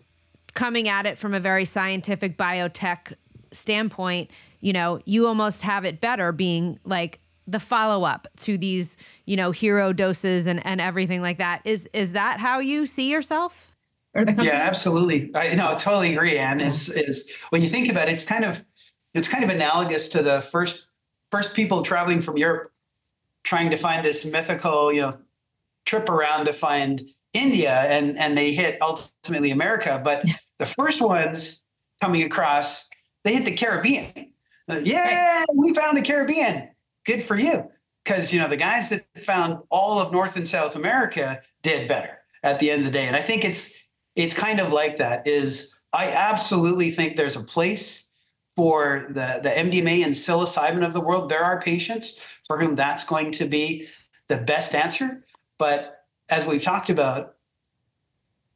coming 0.52 0.86
at 0.86 1.06
it 1.06 1.16
from 1.16 1.32
a 1.32 1.40
very 1.40 1.64
scientific 1.64 2.36
biotech 2.36 3.14
standpoint, 3.50 4.30
you 4.60 4.74
know, 4.74 5.00
you 5.06 5.26
almost 5.26 5.62
have 5.62 5.86
it 5.86 6.02
better 6.02 6.32
being 6.32 6.78
like 6.84 7.18
the 7.46 7.58
follow 7.58 8.04
up 8.04 8.28
to 8.36 8.58
these, 8.58 8.98
you 9.24 9.36
know, 9.36 9.52
hero 9.52 9.94
doses 9.94 10.46
and 10.46 10.62
and 10.66 10.82
everything 10.82 11.22
like 11.22 11.38
that. 11.38 11.62
Is 11.64 11.88
is 11.94 12.12
that 12.12 12.40
how 12.40 12.58
you 12.58 12.84
see 12.84 13.10
yourself? 13.10 13.72
yeah, 14.14 14.68
absolutely. 14.68 15.34
I 15.34 15.48
you 15.48 15.56
know, 15.56 15.70
I 15.70 15.74
totally 15.76 16.12
agree, 16.14 16.36
Anne. 16.36 16.60
Is 16.60 16.90
is 16.90 17.34
when 17.48 17.62
you 17.62 17.68
think 17.68 17.90
about 17.90 18.10
it, 18.10 18.12
it's 18.12 18.24
kind 18.26 18.44
of 18.44 18.66
it's 19.14 19.28
kind 19.28 19.44
of 19.44 19.48
analogous 19.48 20.10
to 20.10 20.22
the 20.22 20.42
first 20.42 20.88
first 21.30 21.54
people 21.54 21.82
traveling 21.82 22.20
from 22.20 22.36
Europe 22.36 22.72
trying 23.42 23.70
to 23.70 23.76
find 23.76 24.04
this 24.04 24.24
mythical, 24.24 24.92
you 24.92 25.00
know, 25.00 25.18
trip 25.86 26.08
around 26.08 26.44
to 26.44 26.52
find 26.52 27.08
India 27.32 27.72
and 27.72 28.18
and 28.18 28.36
they 28.36 28.52
hit 28.52 28.78
ultimately 28.80 29.50
America. 29.50 30.00
But 30.02 30.24
the 30.58 30.66
first 30.66 31.00
ones 31.00 31.64
coming 32.00 32.22
across, 32.22 32.88
they 33.24 33.34
hit 33.34 33.44
the 33.44 33.54
Caribbean. 33.54 34.32
Uh, 34.68 34.80
yeah, 34.84 35.44
we 35.54 35.74
found 35.74 35.96
the 35.96 36.02
Caribbean. 36.02 36.68
Good 37.04 37.22
for 37.22 37.36
you. 37.36 37.70
Because 38.04 38.32
you 38.32 38.40
know, 38.40 38.48
the 38.48 38.56
guys 38.56 38.88
that 38.90 39.04
found 39.16 39.62
all 39.68 40.00
of 40.00 40.12
North 40.12 40.36
and 40.36 40.48
South 40.48 40.76
America 40.76 41.42
did 41.62 41.88
better 41.88 42.18
at 42.42 42.60
the 42.60 42.70
end 42.70 42.80
of 42.80 42.86
the 42.86 42.92
day. 42.92 43.06
And 43.06 43.16
I 43.16 43.22
think 43.22 43.44
it's 43.44 43.82
it's 44.16 44.34
kind 44.34 44.60
of 44.60 44.72
like 44.72 44.98
that 44.98 45.26
is 45.26 45.76
I 45.92 46.10
absolutely 46.10 46.90
think 46.90 47.16
there's 47.16 47.36
a 47.36 47.42
place 47.42 48.09
for 48.60 49.06
the, 49.08 49.40
the 49.42 49.48
MDMA 49.48 50.04
and 50.04 50.12
psilocybin 50.12 50.84
of 50.84 50.92
the 50.92 51.00
world, 51.00 51.30
there 51.30 51.42
are 51.42 51.62
patients 51.62 52.22
for 52.46 52.60
whom 52.60 52.76
that's 52.76 53.04
going 53.04 53.30
to 53.30 53.46
be 53.46 53.88
the 54.28 54.36
best 54.36 54.74
answer. 54.74 55.24
But 55.56 56.04
as 56.28 56.44
we've 56.44 56.62
talked 56.62 56.90
about, 56.90 57.36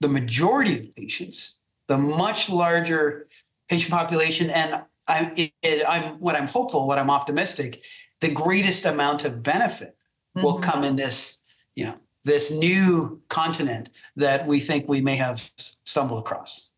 the 0.00 0.08
majority 0.08 0.78
of 0.78 0.94
patients, 0.94 1.62
the 1.86 1.96
much 1.96 2.50
larger 2.50 3.28
patient 3.70 3.92
population, 3.92 4.50
and 4.50 4.82
I'm, 5.08 5.32
it, 5.38 5.82
I'm 5.88 6.20
what 6.20 6.36
I'm 6.36 6.48
hopeful, 6.48 6.86
what 6.86 6.98
I'm 6.98 7.08
optimistic, 7.08 7.80
the 8.20 8.30
greatest 8.30 8.84
amount 8.84 9.24
of 9.24 9.42
benefit 9.42 9.96
mm-hmm. 10.36 10.44
will 10.44 10.58
come 10.58 10.84
in 10.84 10.96
this, 10.96 11.38
you 11.76 11.86
know, 11.86 11.96
this 12.24 12.50
new 12.50 13.22
continent 13.30 13.88
that 14.16 14.46
we 14.46 14.60
think 14.60 14.86
we 14.86 15.00
may 15.00 15.16
have 15.16 15.50
stumbled 15.56 16.18
across. 16.18 16.72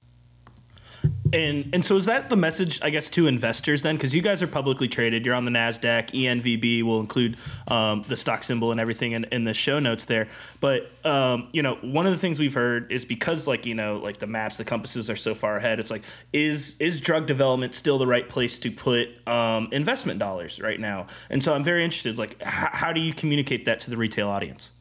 And 1.36 1.68
and 1.74 1.84
so 1.84 1.96
is 1.96 2.06
that 2.06 2.30
the 2.30 2.36
message, 2.36 2.80
I 2.82 2.88
guess, 2.88 3.10
to 3.10 3.26
investors 3.26 3.82
then? 3.82 3.96
Because 3.96 4.14
you 4.14 4.22
guys 4.22 4.42
are 4.42 4.46
publicly 4.46 4.88
traded, 4.88 5.26
you're 5.26 5.34
on 5.34 5.44
the 5.44 5.50
Nasdaq. 5.50 6.10
ENVB 6.10 6.82
will 6.82 7.00
include 7.00 7.36
um, 7.68 8.02
the 8.08 8.16
stock 8.16 8.42
symbol 8.42 8.70
and 8.70 8.80
everything 8.80 9.12
in, 9.12 9.24
in 9.24 9.44
the 9.44 9.52
show 9.52 9.78
notes 9.78 10.06
there. 10.06 10.28
But 10.60 10.90
um, 11.04 11.48
you 11.52 11.62
know, 11.62 11.74
one 11.82 12.06
of 12.06 12.12
the 12.12 12.18
things 12.18 12.38
we've 12.38 12.54
heard 12.54 12.90
is 12.90 13.04
because 13.04 13.46
like 13.46 13.66
you 13.66 13.74
know, 13.74 13.98
like 13.98 14.16
the 14.16 14.26
MAPS, 14.26 14.56
the 14.56 14.64
compasses 14.64 15.10
are 15.10 15.16
so 15.16 15.34
far 15.34 15.56
ahead. 15.56 15.78
It's 15.78 15.90
like, 15.90 16.02
is 16.32 16.80
is 16.80 17.02
drug 17.02 17.26
development 17.26 17.74
still 17.74 17.98
the 17.98 18.06
right 18.06 18.26
place 18.26 18.58
to 18.60 18.70
put 18.70 19.08
um, 19.28 19.68
investment 19.72 20.18
dollars 20.18 20.58
right 20.60 20.80
now? 20.80 21.06
And 21.28 21.44
so 21.44 21.54
I'm 21.54 21.64
very 21.64 21.84
interested. 21.84 22.16
Like, 22.16 22.36
h- 22.40 22.46
how 22.72 22.94
do 22.94 23.00
you 23.00 23.12
communicate 23.12 23.66
that 23.66 23.78
to 23.80 23.90
the 23.90 23.98
retail 23.98 24.28
audience? 24.28 24.72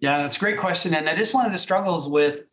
Yeah, 0.00 0.22
that's 0.22 0.36
a 0.36 0.40
great 0.40 0.56
question, 0.56 0.94
and 0.94 1.06
that 1.06 1.20
is 1.20 1.34
one 1.34 1.44
of 1.44 1.52
the 1.52 1.58
struggles 1.58 2.08
with. 2.08 2.46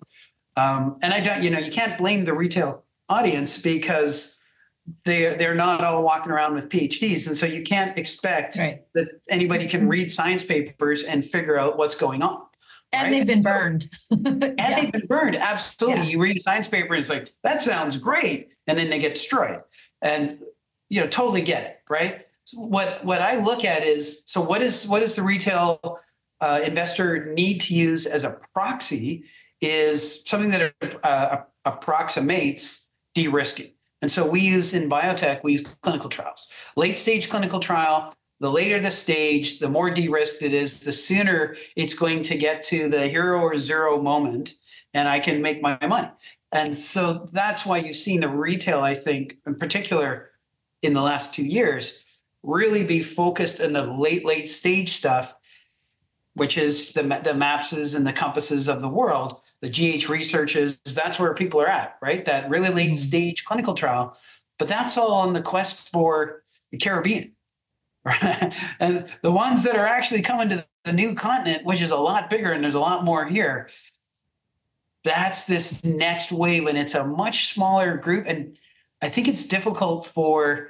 Um, 0.58 0.98
and 1.02 1.14
I 1.14 1.22
don't, 1.22 1.42
you 1.42 1.50
know, 1.50 1.60
you 1.60 1.72
can't 1.72 1.98
blame 1.98 2.26
the 2.26 2.34
retail 2.34 2.84
audience 3.12 3.62
because 3.62 4.40
they're 5.06 5.36
they're 5.36 5.56
not 5.56 5.84
all 5.84 6.04
walking 6.04 6.32
around 6.32 6.54
with 6.56 6.70
PhDs, 6.70 7.28
and 7.28 7.38
so 7.38 7.46
you 7.46 7.62
can't 7.64 7.98
expect 7.98 8.58
right. 8.58 8.82
that 8.94 9.22
anybody 9.30 9.68
can 9.68 9.88
read 9.88 10.12
science 10.12 10.44
papers 10.44 11.04
and 11.04 11.24
figure 11.24 11.58
out 11.58 11.78
what's 11.78 11.96
going 11.96 12.22
on. 12.22 12.42
And 12.94 13.04
right? 13.04 13.20
they've 13.20 13.28
been 13.28 13.44
burned. 13.44 13.90
and 14.12 14.56
yeah. 14.58 14.82
they've 14.82 14.92
been 14.92 15.06
burned. 15.08 15.36
Absolutely. 15.36 16.02
Yeah. 16.02 16.10
You 16.10 16.22
read 16.22 16.36
a 16.36 16.40
science 16.40 16.68
paper 16.68 16.94
and 16.94 17.00
it's 17.00 17.10
like, 17.10 17.34
that 17.44 17.62
sounds 17.62 17.98
great. 17.98 18.50
And 18.68 18.78
then 18.78 18.90
they 18.90 19.00
get 19.00 19.14
destroyed. 19.14 19.62
And 20.02 20.40
you 20.90 21.00
know, 21.00 21.08
totally 21.08 21.42
get 21.42 21.64
it, 21.64 21.80
right? 21.90 22.26
So 22.44 22.60
what 22.60 23.06
what 23.06 23.22
I 23.22 23.42
look 23.42 23.64
at 23.64 23.84
is 23.84 24.24
so 24.26 24.42
what 24.42 24.62
is 24.62 24.88
what 24.88 25.00
does 25.00 25.16
the 25.16 25.24
retail 25.24 26.00
uh, 26.42 26.60
investor 26.66 27.34
need 27.34 27.62
to 27.62 27.74
use 27.74 28.06
as 28.06 28.24
a 28.26 28.38
proxy 28.54 29.24
is 29.62 30.24
something 30.26 30.52
that 30.52 30.74
uh, 31.04 31.38
approximates 31.64 32.91
de-risking. 33.14 33.72
And 34.02 34.10
so 34.10 34.28
we 34.28 34.40
use 34.40 34.74
in 34.74 34.90
biotech, 34.90 35.44
we 35.44 35.54
use 35.54 35.64
clinical 35.82 36.10
trials. 36.10 36.52
Late 36.76 36.98
stage 36.98 37.30
clinical 37.30 37.60
trial, 37.60 38.14
the 38.40 38.52
later 38.52 38.80
the 38.80 38.90
stage, 38.90 39.60
the 39.60 39.70
more 39.70 39.92
de-risked 39.92 40.42
it 40.42 40.54
is, 40.54 40.84
the 40.84 40.92
sooner 40.92 41.56
it's 41.76 41.94
going 41.94 42.24
to 42.24 42.38
get 42.38 42.64
to 42.66 42.88
the 42.88 43.08
hero 43.08 43.40
or 43.40 43.58
zero 43.58 44.02
moment 44.02 44.56
and 44.94 45.08
I 45.08 45.20
can 45.20 45.42
make 45.42 45.62
my 45.62 45.78
money. 45.88 46.10
And 46.52 46.76
so 46.76 47.30
that's 47.32 47.66
why 47.66 47.78
you've 47.78 47.96
seen 47.96 48.22
the 48.22 48.28
retail, 48.28 48.82
I 48.82 48.94
think, 48.94 49.38
in 49.46 49.56
particular 49.56 50.32
in 50.82 50.94
the 50.94 51.02
last 51.02 51.34
two 51.34 51.46
years, 51.46 52.04
really 52.44 52.84
be 52.84 53.02
focused 53.02 53.60
in 53.60 53.74
the 53.74 53.84
late, 53.84 54.26
late 54.26 54.48
stage 54.48 54.94
stuff, 54.94 55.36
which 56.34 56.58
is 56.58 56.94
the, 56.94 57.04
the 57.04 57.34
MAPSs 57.34 57.96
and 57.96 58.06
the 58.06 58.14
compasses 58.14 58.68
of 58.68 58.82
the 58.82 58.90
world, 58.90 59.40
the 59.62 59.70
GH 59.70 60.10
researches, 60.10 60.80
that's 60.82 61.20
where 61.20 61.34
people 61.34 61.62
are 61.62 61.68
at, 61.68 61.98
right? 62.02 62.26
That 62.26 62.50
really 62.50 62.70
late 62.70 62.88
mm-hmm. 62.88 62.96
stage 62.96 63.46
clinical 63.46 63.74
trial. 63.74 64.18
But 64.58 64.68
that's 64.68 64.98
all 64.98 65.14
on 65.14 65.34
the 65.34 65.42
quest 65.42 65.90
for 65.92 66.44
the 66.72 66.78
Caribbean. 66.78 67.34
Right? 68.04 68.56
And 68.80 69.06
the 69.22 69.32
ones 69.32 69.62
that 69.62 69.76
are 69.76 69.86
actually 69.86 70.24
coming 70.24 70.50
to 70.50 70.66
the 70.86 70.92
new 70.92 71.14
continent, 71.14 71.66
which 71.66 71.84
is 71.84 71.92
a 71.92 71.98
lot 71.98 72.32
bigger 72.32 72.52
and 72.52 72.64
there's 72.64 72.74
a 72.74 72.80
lot 72.80 73.04
more 73.04 73.26
here, 73.26 73.70
that's 75.04 75.46
this 75.46 75.86
next 75.86 76.32
wave. 76.32 76.66
And 76.66 76.80
it's 76.80 76.96
a 76.96 77.06
much 77.06 77.54
smaller 77.54 77.98
group. 77.98 78.26
And 78.26 78.60
I 79.04 79.10
think 79.10 79.28
it's 79.28 79.46
difficult 79.46 80.08
for 80.08 80.70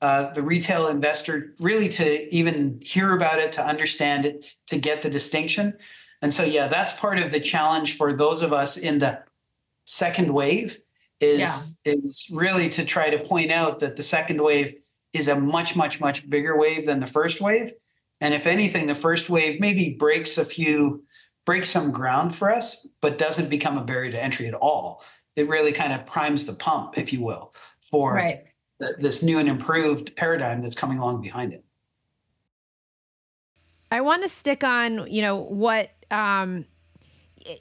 uh, 0.00 0.32
the 0.32 0.42
retail 0.42 0.86
investor 0.86 1.54
really 1.58 1.88
to 1.88 2.32
even 2.32 2.78
hear 2.82 3.16
about 3.16 3.40
it, 3.40 3.50
to 3.52 3.66
understand 3.66 4.24
it, 4.24 4.46
to 4.68 4.78
get 4.78 5.02
the 5.02 5.10
distinction. 5.10 5.76
And 6.24 6.32
so, 6.32 6.42
yeah, 6.42 6.68
that's 6.68 6.98
part 6.98 7.18
of 7.18 7.32
the 7.32 7.38
challenge 7.38 7.98
for 7.98 8.14
those 8.14 8.40
of 8.40 8.50
us 8.50 8.78
in 8.78 8.98
the 8.98 9.22
second 9.84 10.32
wave 10.32 10.78
is 11.20 11.38
yeah. 11.84 11.92
is 11.92 12.30
really 12.32 12.70
to 12.70 12.84
try 12.86 13.10
to 13.10 13.18
point 13.18 13.50
out 13.50 13.80
that 13.80 13.96
the 13.96 14.02
second 14.02 14.42
wave 14.42 14.74
is 15.12 15.28
a 15.28 15.38
much, 15.38 15.76
much, 15.76 16.00
much 16.00 16.30
bigger 16.30 16.56
wave 16.56 16.86
than 16.86 17.00
the 17.00 17.06
first 17.06 17.42
wave. 17.42 17.72
And 18.22 18.32
if 18.32 18.46
anything, 18.46 18.86
the 18.86 18.94
first 18.94 19.28
wave 19.28 19.60
maybe 19.60 19.96
breaks 19.98 20.38
a 20.38 20.46
few, 20.46 21.04
breaks 21.44 21.68
some 21.68 21.92
ground 21.92 22.34
for 22.34 22.50
us, 22.50 22.88
but 23.02 23.18
doesn't 23.18 23.50
become 23.50 23.76
a 23.76 23.84
barrier 23.84 24.10
to 24.12 24.24
entry 24.24 24.46
at 24.46 24.54
all. 24.54 25.04
It 25.36 25.46
really 25.46 25.72
kind 25.72 25.92
of 25.92 26.06
primes 26.06 26.46
the 26.46 26.54
pump, 26.54 26.96
if 26.96 27.12
you 27.12 27.22
will, 27.22 27.54
for 27.82 28.14
right. 28.14 28.44
this 28.98 29.22
new 29.22 29.38
and 29.38 29.48
improved 29.50 30.16
paradigm 30.16 30.62
that's 30.62 30.74
coming 30.74 30.96
along 30.96 31.20
behind 31.20 31.52
it. 31.52 31.66
I 33.94 34.00
want 34.00 34.24
to 34.24 34.28
stick 34.28 34.64
on, 34.64 35.06
you 35.08 35.22
know, 35.22 35.36
what 35.36 35.90
um, 36.10 36.64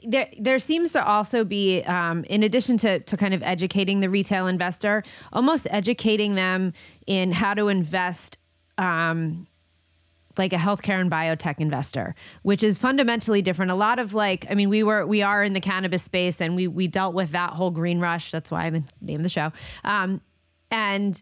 there 0.04 0.30
there 0.40 0.60
seems 0.60 0.92
to 0.94 1.06
also 1.06 1.44
be 1.44 1.84
um, 1.84 2.24
in 2.26 2.44
addition 2.44 2.78
to 2.78 3.00
to 3.00 3.18
kind 3.18 3.34
of 3.34 3.44
educating 3.44 4.00
the 4.00 4.10
retail 4.10 4.48
investor 4.48 5.04
almost 5.34 5.68
educating 5.70 6.36
them 6.36 6.74
in 7.06 7.32
how 7.32 7.54
to 7.54 7.68
invest 7.68 8.38
um, 8.78 9.46
like 10.38 10.54
a 10.54 10.58
healthcare 10.58 11.00
and 11.00 11.12
biotech 11.12 11.60
investor 11.60 12.14
which 12.44 12.64
is 12.64 12.78
fundamentally 12.78 13.42
different. 13.42 13.72
A 13.72 13.76
lot 13.76 14.00
of 14.00 14.14
like 14.14 14.46
i 14.50 14.56
mean 14.56 14.70
we 14.70 14.84
were 14.84 15.06
we 15.06 15.22
are 15.22 15.44
in 15.44 15.54
the 15.54 15.62
cannabis 15.62 16.04
space 16.04 16.42
and 16.42 16.56
we 16.56 16.68
we 16.68 16.88
dealt 16.88 17.14
with 17.14 17.32
that 17.32 17.52
whole 17.52 17.72
green 17.72 18.00
rush. 18.00 18.32
That's 18.32 18.52
why 18.52 18.66
i 18.66 18.82
named 19.02 19.26
the 19.26 19.30
show. 19.30 19.52
Um, 19.84 20.22
and 20.72 21.22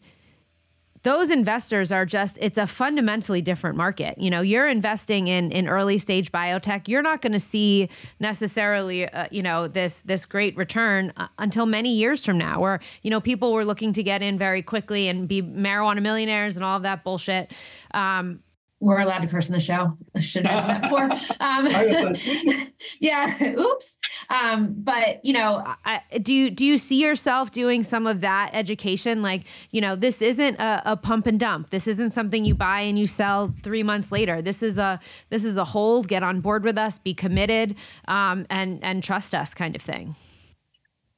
those 1.03 1.31
investors 1.31 1.91
are 1.91 2.05
just 2.05 2.37
it's 2.41 2.57
a 2.57 2.67
fundamentally 2.67 3.41
different 3.41 3.75
market. 3.75 4.17
You 4.17 4.29
know 4.29 4.41
you're 4.41 4.67
investing 4.67 5.27
in 5.27 5.51
in 5.51 5.67
early 5.67 5.97
stage 5.97 6.31
biotech. 6.31 6.87
You're 6.87 7.01
not 7.01 7.21
going 7.21 7.33
to 7.33 7.39
see 7.39 7.89
necessarily 8.19 9.07
uh, 9.07 9.25
you 9.31 9.41
know 9.41 9.67
this 9.67 10.01
this 10.01 10.25
great 10.25 10.55
return 10.57 11.13
uh, 11.17 11.27
until 11.37 11.65
many 11.65 11.93
years 11.93 12.23
from 12.25 12.37
now 12.37 12.59
where 12.59 12.79
you 13.01 13.09
know 13.09 13.19
people 13.19 13.53
were 13.53 13.65
looking 13.65 13.93
to 13.93 14.03
get 14.03 14.21
in 14.21 14.37
very 14.37 14.61
quickly 14.61 15.07
and 15.07 15.27
be 15.27 15.41
marijuana 15.41 16.01
millionaires 16.01 16.55
and 16.55 16.63
all 16.63 16.77
of 16.77 16.83
that 16.83 17.03
bullshit. 17.03 17.51
Um, 17.93 18.41
we're 18.81 18.99
allowed 18.99 19.19
to 19.19 19.27
curse 19.27 19.47
in 19.47 19.53
the 19.53 19.59
show. 19.59 19.95
I 20.15 20.19
should 20.19 20.45
have 20.45 20.67
mentioned 20.67 20.83
that 20.83 20.89
before. 20.89 21.09
Um, 21.39 22.67
yeah. 22.99 23.53
Oops. 23.59 23.97
Um, 24.29 24.73
but 24.77 25.23
you 25.23 25.33
know, 25.33 25.63
I, 25.85 26.01
do 26.21 26.33
you 26.33 26.49
do 26.49 26.65
you 26.65 26.77
see 26.77 27.01
yourself 27.01 27.51
doing 27.51 27.83
some 27.83 28.07
of 28.07 28.21
that 28.21 28.51
education? 28.53 29.21
Like, 29.21 29.43
you 29.71 29.81
know, 29.81 29.95
this 29.95 30.21
isn't 30.21 30.55
a, 30.55 30.81
a, 30.85 30.97
pump 30.97 31.27
and 31.27 31.39
dump. 31.39 31.69
This 31.69 31.87
isn't 31.87 32.11
something 32.11 32.43
you 32.43 32.55
buy 32.55 32.81
and 32.81 32.97
you 32.97 33.07
sell 33.07 33.53
three 33.63 33.83
months 33.83 34.11
later. 34.11 34.41
This 34.41 34.63
is 34.63 34.77
a 34.77 34.99
this 35.29 35.43
is 35.43 35.57
a 35.57 35.63
hold. 35.63 36.07
Get 36.07 36.23
on 36.23 36.41
board 36.41 36.63
with 36.63 36.77
us. 36.77 36.97
Be 36.99 37.13
committed. 37.13 37.75
Um, 38.07 38.45
and 38.49 38.83
and 38.83 39.03
trust 39.03 39.35
us, 39.35 39.53
kind 39.53 39.75
of 39.75 39.81
thing. 39.81 40.15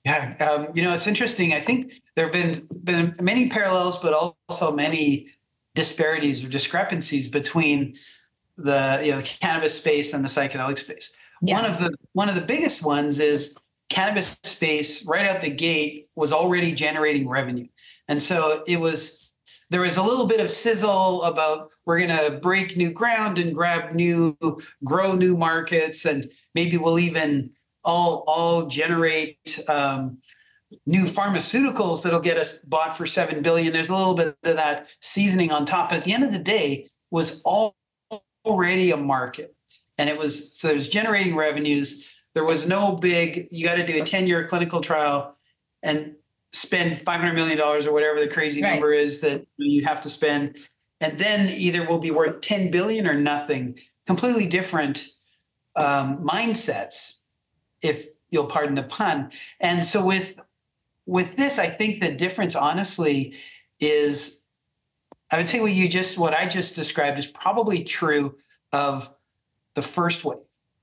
Yeah. 0.06 0.36
Um, 0.40 0.68
you 0.74 0.84
know, 0.84 0.94
it's 0.94 1.08
interesting. 1.08 1.54
I 1.54 1.62
think 1.62 1.94
there 2.16 2.26
have 2.26 2.34
been 2.34 2.68
been 2.84 3.16
many 3.22 3.50
parallels, 3.50 3.98
but 4.02 4.14
also 4.14 4.72
many 4.72 5.28
disparities 5.76 6.46
or 6.46 6.50
discrepancies 6.50 7.28
between 7.28 7.96
the 8.58 9.02
you 9.04 9.12
know 9.12 9.18
the 9.18 9.24
cannabis 9.24 9.78
space 9.78 10.14
and 10.14 10.24
the 10.24 10.30
psychedelic 10.30 10.78
space. 10.78 11.12
Yeah. 11.42 11.62
One 11.62 11.70
of 11.70 11.80
the 11.80 11.94
one 12.14 12.30
of 12.30 12.36
the 12.36 12.42
biggest 12.42 12.84
ones 12.84 13.20
is 13.20 13.58
cannabis 13.90 14.40
space 14.44 15.06
right 15.08 15.26
out 15.26 15.42
the 15.42 15.50
gate 15.50 16.10
was 16.16 16.32
already 16.32 16.72
generating 16.72 17.28
revenue. 17.28 17.68
And 18.08 18.22
so 18.22 18.64
it 18.68 18.80
was 18.80 19.34
there 19.70 19.82
was 19.82 19.98
a 19.98 20.04
little 20.04 20.28
bit 20.28 20.40
of 20.40 20.52
sizzle 20.52 21.24
about 21.24 21.70
we're 21.86 22.00
going 22.00 22.32
to 22.32 22.40
break 22.40 22.78
new 22.78 22.92
ground 22.92 23.40
and 23.40 23.54
grab 23.54 23.94
new 23.94 24.38
grow 24.84 25.14
new 25.14 25.36
markets 25.36 26.06
and 26.06 26.32
maybe 26.54 26.78
we'll 26.78 27.00
even 27.00 27.52
all 27.84 28.24
all 28.28 28.68
generate 28.68 29.60
um, 29.68 30.20
new 30.86 31.06
pharmaceuticals 31.06 32.04
that'll 32.04 32.20
get 32.20 32.38
us 32.38 32.64
bought 32.64 32.96
for 32.96 33.06
seven 33.06 33.42
billion. 33.42 33.74
There's 33.74 33.90
a 33.90 33.96
little 33.96 34.16
bit 34.16 34.38
of 34.44 34.56
that 34.56 34.88
seasoning 35.02 35.52
on 35.52 35.66
top, 35.66 35.90
but 35.90 36.00
at 36.00 36.04
the 36.04 36.14
end 36.14 36.24
of 36.24 36.32
the 36.32 36.40
day, 36.40 36.90
was 37.12 37.42
all 37.44 37.76
already 38.44 38.92
a 38.92 38.98
market, 38.98 39.56
and 39.98 40.10
it 40.10 40.18
was 40.18 40.58
so 40.58 40.70
there's 40.70 40.88
generating 40.88 41.36
revenues. 41.36 42.10
There 42.34 42.44
was 42.44 42.68
no 42.68 42.96
big. 42.96 43.48
You 43.52 43.64
got 43.64 43.76
to 43.76 43.86
do 43.86 44.02
a 44.02 44.06
ten 44.06 44.28
year 44.28 44.48
clinical 44.48 44.82
trial 44.82 45.38
and 45.84 46.16
spend 46.52 47.00
five 47.00 47.20
hundred 47.20 47.36
million 47.36 47.58
dollars 47.58 47.86
or 47.86 47.94
whatever 47.94 48.20
the 48.20 48.28
crazy 48.28 48.62
right. 48.62 48.72
number 48.72 48.92
is 48.92 49.22
that 49.22 49.46
you 49.58 49.86
have 49.86 50.02
to 50.02 50.10
spend, 50.10 50.58
and 51.00 51.20
then 51.20 51.50
either 51.50 51.86
will 51.86 52.00
be 52.00 52.12
worth 52.12 52.42
ten 52.42 52.72
billion 52.72 53.08
or 53.08 53.14
nothing. 53.14 53.78
Completely 54.08 54.48
different 54.48 55.08
um, 55.76 56.26
mindsets, 56.26 57.22
if 57.82 58.08
you'll 58.32 58.48
pardon 58.48 58.76
the 58.76 58.84
pun. 58.84 59.32
And 59.60 59.86
so 59.86 60.06
with 60.06 60.42
with 61.06 61.36
this, 61.36 61.60
I 61.60 61.68
think 61.68 62.02
the 62.02 62.12
difference, 62.12 62.56
honestly, 62.56 63.36
is 63.80 64.44
I 65.32 65.38
would 65.38 65.48
say 65.48 65.60
what 65.60 65.72
you 65.72 65.90
just 65.90 66.18
what 66.18 66.34
I 66.34 66.48
just 66.48 66.76
described 66.76 67.18
is 67.18 67.28
probably 67.28 67.84
true 67.84 68.36
of 68.72 69.14
the 69.74 69.82
first 69.82 70.24
wave, 70.24 70.38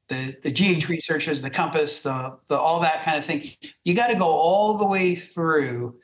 the 0.09 0.37
the 0.43 0.51
GH 0.51 0.89
researchers, 0.89 1.41
the 1.43 1.51
Compass, 1.51 2.03
the 2.03 2.37
the 2.49 2.57
all 2.57 2.81
that 2.81 3.03
kind 3.03 3.17
of 3.17 3.25
thing. 3.25 3.49
You 3.85 3.95
got 3.95 4.09
to 4.09 4.17
go 4.17 4.27
all 4.27 4.77
the 4.77 4.87
way 4.87 5.15
through 5.15 5.97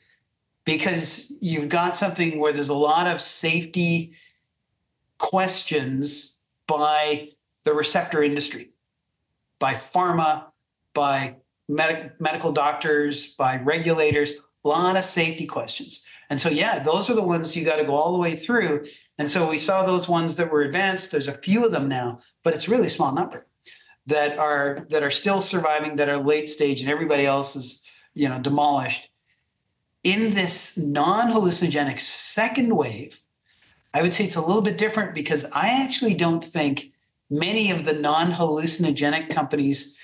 because 0.64 1.32
you've 1.40 1.68
got 1.68 1.96
something 1.96 2.38
where 2.38 2.52
there's 2.52 2.68
a 2.68 2.74
lot 2.74 3.06
of 3.06 3.20
safety 3.20 4.14
questions 5.18 6.40
by 6.66 7.30
the 7.64 7.72
receptor 7.72 8.22
industry, 8.22 8.70
by 9.58 9.74
pharma, 9.74 10.44
by 10.94 11.36
medic, 11.68 12.20
medical 12.20 12.52
doctors, 12.52 13.34
by 13.34 13.58
regulators, 13.58 14.32
a 14.64 14.68
lot 14.68 14.96
of 14.96 15.04
safety 15.04 15.46
questions. 15.46 16.06
And 16.28 16.40
so, 16.40 16.48
yeah, 16.48 16.80
those 16.80 17.08
are 17.08 17.14
the 17.14 17.22
ones 17.22 17.54
you 17.54 17.64
got 17.64 17.76
to 17.76 17.84
go 17.84 17.94
all 17.94 18.12
the 18.12 18.18
way 18.18 18.34
through. 18.34 18.86
And 19.18 19.28
so 19.28 19.48
we 19.48 19.58
saw 19.58 19.84
those 19.84 20.08
ones 20.08 20.36
that 20.36 20.50
were 20.50 20.62
advanced. 20.62 21.12
There's 21.12 21.28
a 21.28 21.32
few 21.32 21.64
of 21.64 21.72
them 21.72 21.88
now, 21.88 22.20
but 22.42 22.54
it's 22.54 22.68
really 22.68 22.88
small 22.88 23.12
number 23.12 23.46
that 24.06 24.38
are 24.38 24.86
that 24.90 25.02
are 25.02 25.10
still 25.10 25.40
surviving, 25.40 25.96
that 25.96 26.08
are 26.08 26.18
late 26.18 26.48
stage, 26.48 26.80
and 26.80 26.90
everybody 26.90 27.26
else 27.26 27.56
is 27.56 27.84
you 28.14 28.28
know 28.28 28.38
demolished. 28.38 29.10
In 30.04 30.34
this 30.34 30.78
non-hallucinogenic 30.78 31.98
second 31.98 32.76
wave, 32.76 33.20
I 33.92 34.02
would 34.02 34.14
say 34.14 34.24
it's 34.24 34.36
a 34.36 34.46
little 34.46 34.62
bit 34.62 34.78
different 34.78 35.14
because 35.14 35.50
I 35.52 35.82
actually 35.82 36.14
don't 36.14 36.44
think 36.44 36.92
many 37.28 37.72
of 37.72 37.84
the 37.84 37.92
non-hallucinogenic 37.92 39.30
companies 39.30 39.98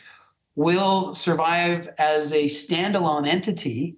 will 0.54 1.14
survive 1.14 1.88
as 1.98 2.32
a 2.32 2.46
standalone 2.46 3.26
entity 3.26 3.96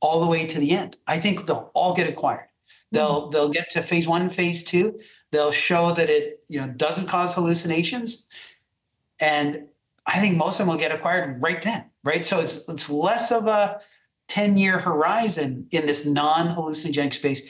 all 0.00 0.20
the 0.20 0.26
way 0.26 0.46
to 0.46 0.58
the 0.58 0.72
end. 0.72 0.96
I 1.06 1.18
think 1.18 1.46
they'll 1.46 1.70
all 1.74 1.94
get 1.94 2.08
acquired. 2.08 2.48
They'll 2.92 3.22
mm-hmm. 3.22 3.30
they'll 3.32 3.48
get 3.48 3.70
to 3.70 3.82
phase 3.82 4.06
one, 4.06 4.28
phase 4.28 4.64
two. 4.64 4.98
They'll 5.30 5.52
show 5.52 5.92
that 5.92 6.10
it 6.10 6.44
you 6.48 6.60
know 6.60 6.68
doesn't 6.68 7.08
cause 7.08 7.34
hallucinations, 7.34 8.26
and 9.20 9.66
I 10.06 10.20
think 10.20 10.36
most 10.36 10.60
of 10.60 10.66
them 10.66 10.74
will 10.74 10.80
get 10.80 10.92
acquired 10.92 11.40
right 11.42 11.62
then, 11.62 11.90
right? 12.04 12.24
So 12.24 12.40
it's 12.40 12.68
it's 12.68 12.90
less 12.90 13.32
of 13.32 13.46
a 13.46 13.80
10 14.28 14.56
year 14.56 14.78
horizon 14.78 15.66
in 15.70 15.86
this 15.86 16.06
non 16.06 16.48
hallucinogenic 16.48 17.14
space 17.14 17.46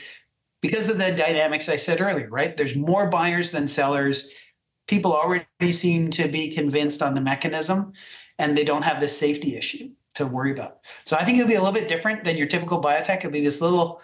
because 0.61 0.89
of 0.89 0.99
the 0.99 1.13
dynamics 1.13 1.69
I 1.69 1.77
said 1.77 2.01
earlier, 2.01 2.29
right? 2.31 2.57
There's 2.57 2.77
more 2.77 3.11
buyers 3.11 3.51
than 3.51 3.69
sellers. 3.69 4.33
People 4.87 5.13
already 5.13 5.73
seem 5.73 6.11
to 6.13 6.29
be 6.29 6.55
convinced 6.55 7.03
on 7.03 7.15
the 7.15 7.21
mechanism 7.21 7.93
and 8.39 8.57
they 8.57 8.65
don't 8.65 8.83
have 8.83 9.01
this 9.01 9.17
safety 9.17 9.57
issue 9.57 9.91
to 10.15 10.27
worry 10.27 10.53
about. 10.53 10.79
So 11.05 11.17
I 11.17 11.25
think 11.25 11.39
it'll 11.39 11.49
be 11.49 11.55
a 11.55 11.61
little 11.61 11.75
bit 11.75 11.89
different 11.89 12.25
than 12.25 12.37
your 12.37 12.47
typical 12.47 12.81
biotech. 12.81 13.19
It'll 13.19 13.31
be 13.31 13.41
this 13.41 13.61
little 13.61 14.01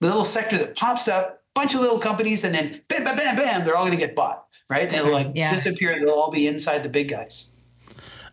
little 0.00 0.24
sector 0.24 0.56
that 0.58 0.76
pops 0.76 1.08
up, 1.08 1.42
bunch 1.54 1.74
of 1.74 1.80
little 1.80 1.98
companies, 1.98 2.44
and 2.44 2.54
then 2.54 2.80
bam, 2.88 3.04
bam, 3.04 3.16
bam, 3.16 3.36
bam, 3.36 3.64
they're 3.64 3.76
all 3.76 3.84
going 3.84 3.98
to 3.98 4.06
get 4.06 4.16
bought, 4.16 4.46
right? 4.68 4.86
And 4.86 4.96
it'll 4.96 5.12
like 5.12 5.32
yeah. 5.34 5.52
disappear. 5.52 5.98
They'll 6.00 6.10
all 6.10 6.30
be 6.30 6.46
inside 6.46 6.82
the 6.82 6.88
big 6.88 7.08
guys. 7.08 7.52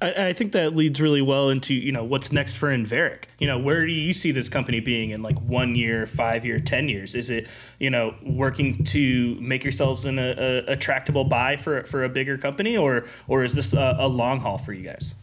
I, 0.02 0.28
I, 0.28 0.34
think 0.34 0.52
that 0.52 0.76
leads 0.76 1.02
really 1.02 1.22
well 1.22 1.50
into 1.50 1.74
you 1.74 1.92
know 1.92 2.04
what's 2.04 2.32
next 2.32 2.56
for 2.56 2.70
Enveric. 2.70 3.24
You 3.40 3.48
know, 3.48 3.58
where 3.58 3.86
do 3.86 3.92
you 3.92 4.14
see 4.14 4.32
this 4.32 4.50
company 4.50 4.80
being 4.80 5.12
in 5.12 5.24
like 5.24 5.40
one 5.42 5.76
year, 5.76 6.06
five 6.06 6.46
year, 6.46 6.60
ten 6.60 6.88
years? 6.90 7.16
Is 7.16 7.30
it 7.30 7.48
you 7.80 7.90
know 7.90 8.16
working 8.24 8.84
to 8.86 9.36
make 9.42 9.64
yourselves 9.64 10.06
an 10.06 10.20
a, 10.20 10.32
a 10.32 10.58
attractable 10.74 11.24
buy 11.24 11.56
for 11.56 11.84
for 11.84 12.04
a 12.04 12.10
bigger 12.10 12.38
company, 12.38 12.78
or 12.78 13.06
or 13.28 13.44
is 13.44 13.56
this 13.56 13.74
a, 13.74 13.96
a 14.00 14.08
long 14.08 14.40
haul 14.40 14.58
for 14.58 14.74
you 14.74 14.84
guys? 14.84 15.16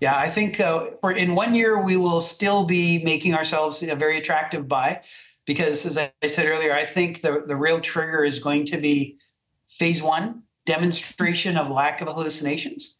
Yeah, 0.00 0.16
I 0.16 0.28
think 0.28 0.60
uh, 0.60 0.90
for 1.00 1.12
in 1.12 1.34
one 1.34 1.54
year 1.54 1.82
we 1.82 1.96
will 1.96 2.20
still 2.20 2.64
be 2.64 3.02
making 3.02 3.34
ourselves 3.34 3.82
a 3.82 3.94
very 3.94 4.18
attractive 4.18 4.68
buy 4.68 5.02
because, 5.44 5.86
as 5.86 5.96
I 5.96 6.12
said 6.26 6.46
earlier, 6.46 6.74
I 6.74 6.84
think 6.84 7.20
the 7.20 7.42
the 7.46 7.56
real 7.56 7.80
trigger 7.80 8.24
is 8.24 8.38
going 8.38 8.64
to 8.66 8.78
be 8.78 9.18
phase 9.68 10.02
one 10.02 10.42
demonstration 10.66 11.56
of 11.56 11.70
lack 11.70 12.00
of 12.00 12.08
hallucinations 12.08 12.97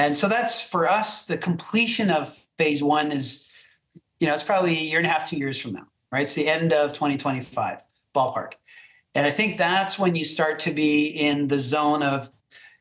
and 0.00 0.16
so 0.16 0.28
that's 0.28 0.60
for 0.60 0.88
us, 0.88 1.26
the 1.26 1.36
completion 1.36 2.10
of 2.10 2.34
phase 2.58 2.82
one 2.82 3.12
is, 3.12 3.50
you 4.18 4.26
know, 4.26 4.34
it's 4.34 4.42
probably 4.42 4.78
a 4.78 4.82
year 4.82 4.98
and 4.98 5.06
a 5.06 5.10
half, 5.10 5.28
two 5.28 5.36
years 5.36 5.58
from 5.60 5.72
now, 5.72 5.86
right? 6.12 6.22
It's 6.22 6.34
the 6.34 6.48
end 6.48 6.72
of 6.72 6.92
2025 6.92 7.78
ballpark. 8.14 8.52
And 9.14 9.26
I 9.26 9.30
think 9.30 9.58
that's 9.58 9.98
when 9.98 10.14
you 10.14 10.24
start 10.24 10.60
to 10.60 10.72
be 10.72 11.06
in 11.06 11.48
the 11.48 11.58
zone 11.58 12.02
of 12.02 12.30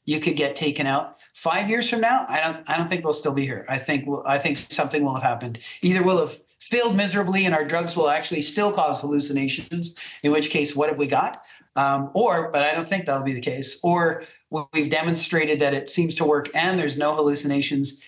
you 0.06 0.20
could 0.20 0.36
get 0.36 0.56
taken 0.56 0.88
out. 0.88 1.18
Five 1.34 1.70
years 1.70 1.90
from 1.90 2.02
now, 2.02 2.26
I 2.28 2.40
don't 2.40 2.70
I 2.70 2.78
don't 2.78 2.88
think 2.88 3.04
we'll 3.04 3.14
still 3.14 3.34
be 3.34 3.46
here. 3.46 3.66
I 3.70 3.78
think 3.78 4.06
we'll, 4.08 4.24
I 4.26 4.38
think 4.38 4.58
something 4.58 5.04
will 5.04 5.14
have 5.14 5.24
happened. 5.24 5.60
Either 5.82 6.04
we'll 6.04 6.20
have 6.20 6.36
failed 6.60 6.96
miserably 6.96 7.46
and 7.46 7.56
our 7.56 7.66
drugs 7.66 7.96
will 7.96 8.10
actually 8.10 8.42
still 8.42 8.72
cause 8.72 9.02
hallucinations, 9.02 9.96
in 10.24 10.32
which 10.32 10.50
case, 10.50 10.76
what 10.76 10.90
have 10.90 11.00
we 11.00 11.08
got? 11.08 11.44
Um, 11.80 12.12
or, 12.14 12.52
but 12.52 12.66
I 12.66 12.74
don't 12.74 12.90
think 12.90 13.06
that'll 13.06 13.24
be 13.24 13.34
the 13.34 13.42
case. 13.42 13.80
Or 13.84 14.24
we've 14.74 14.90
demonstrated 14.90 15.60
that 15.60 15.74
it 15.74 15.90
seems 15.90 16.16
to 16.16 16.26
work 16.26 16.50
and 16.54 16.78
there's 16.78 16.98
no 16.98 17.16
hallucinations 17.16 18.02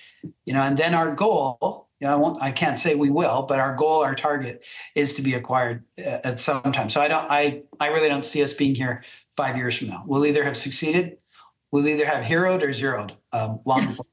you 0.46 0.54
know 0.54 0.62
and 0.62 0.78
then 0.78 0.94
our 0.94 1.16
goal 1.16 1.90
you 2.02 2.08
know, 2.08 2.14
I, 2.14 2.16
won't, 2.16 2.42
I 2.42 2.52
can't 2.52 2.80
say 2.80 2.96
we 2.96 3.12
will, 3.12 3.44
but 3.44 3.60
our 3.60 3.76
goal, 3.76 4.04
our 4.04 4.16
target 4.16 4.66
is 4.96 5.14
to 5.14 5.22
be 5.22 5.36
acquired 5.36 5.84
uh, 6.00 6.20
at 6.24 6.40
some 6.40 6.64
time. 6.64 6.90
So 6.90 7.00
I 7.00 7.08
don't, 7.08 7.30
I, 7.30 7.62
I 7.80 7.88
really 7.88 8.10
don't 8.10 8.26
see 8.26 8.42
us 8.42 8.56
being 8.56 8.74
here 8.74 9.04
five 9.30 9.56
years 9.56 9.78
from 9.78 9.90
now. 9.90 10.04
We'll 10.08 10.26
either 10.26 10.44
have 10.44 10.58
succeeded, 10.58 11.18
we'll 11.72 11.88
either 11.88 12.08
have 12.08 12.24
heroed 12.24 12.64
or 12.64 12.74
zeroed 12.74 13.14
um, 13.32 13.60
long 13.66 13.86
before. 13.88 14.08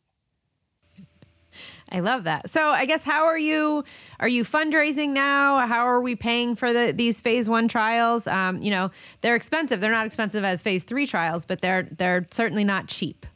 I 1.91 2.01
love 2.01 2.25
that. 2.25 2.51
So 2.51 2.69
I 2.69 2.85
guess 2.85 3.05
how 3.05 3.25
are 3.25 3.39
you? 3.39 3.85
Are 4.21 4.29
you 4.29 4.45
fundraising 4.45 5.11
now? 5.11 5.67
How 5.67 5.87
are 5.87 6.01
we 6.01 6.17
paying 6.17 6.55
for 6.55 6.73
the 6.73 6.93
these 6.95 7.21
phase 7.21 7.49
one 7.49 7.69
trials? 7.69 8.27
Um, 8.27 8.61
you 8.63 8.71
know, 8.71 8.91
they're 9.21 9.37
expensive. 9.37 9.81
They're 9.81 9.93
not 9.93 10.07
expensive 10.07 10.45
as 10.45 10.63
phase 10.63 10.85
three 10.85 11.07
trials, 11.07 11.45
but 11.45 11.61
they're 11.61 11.89
they're 11.97 12.27
certainly 12.31 12.65
not 12.65 12.89
cheap. 12.89 13.27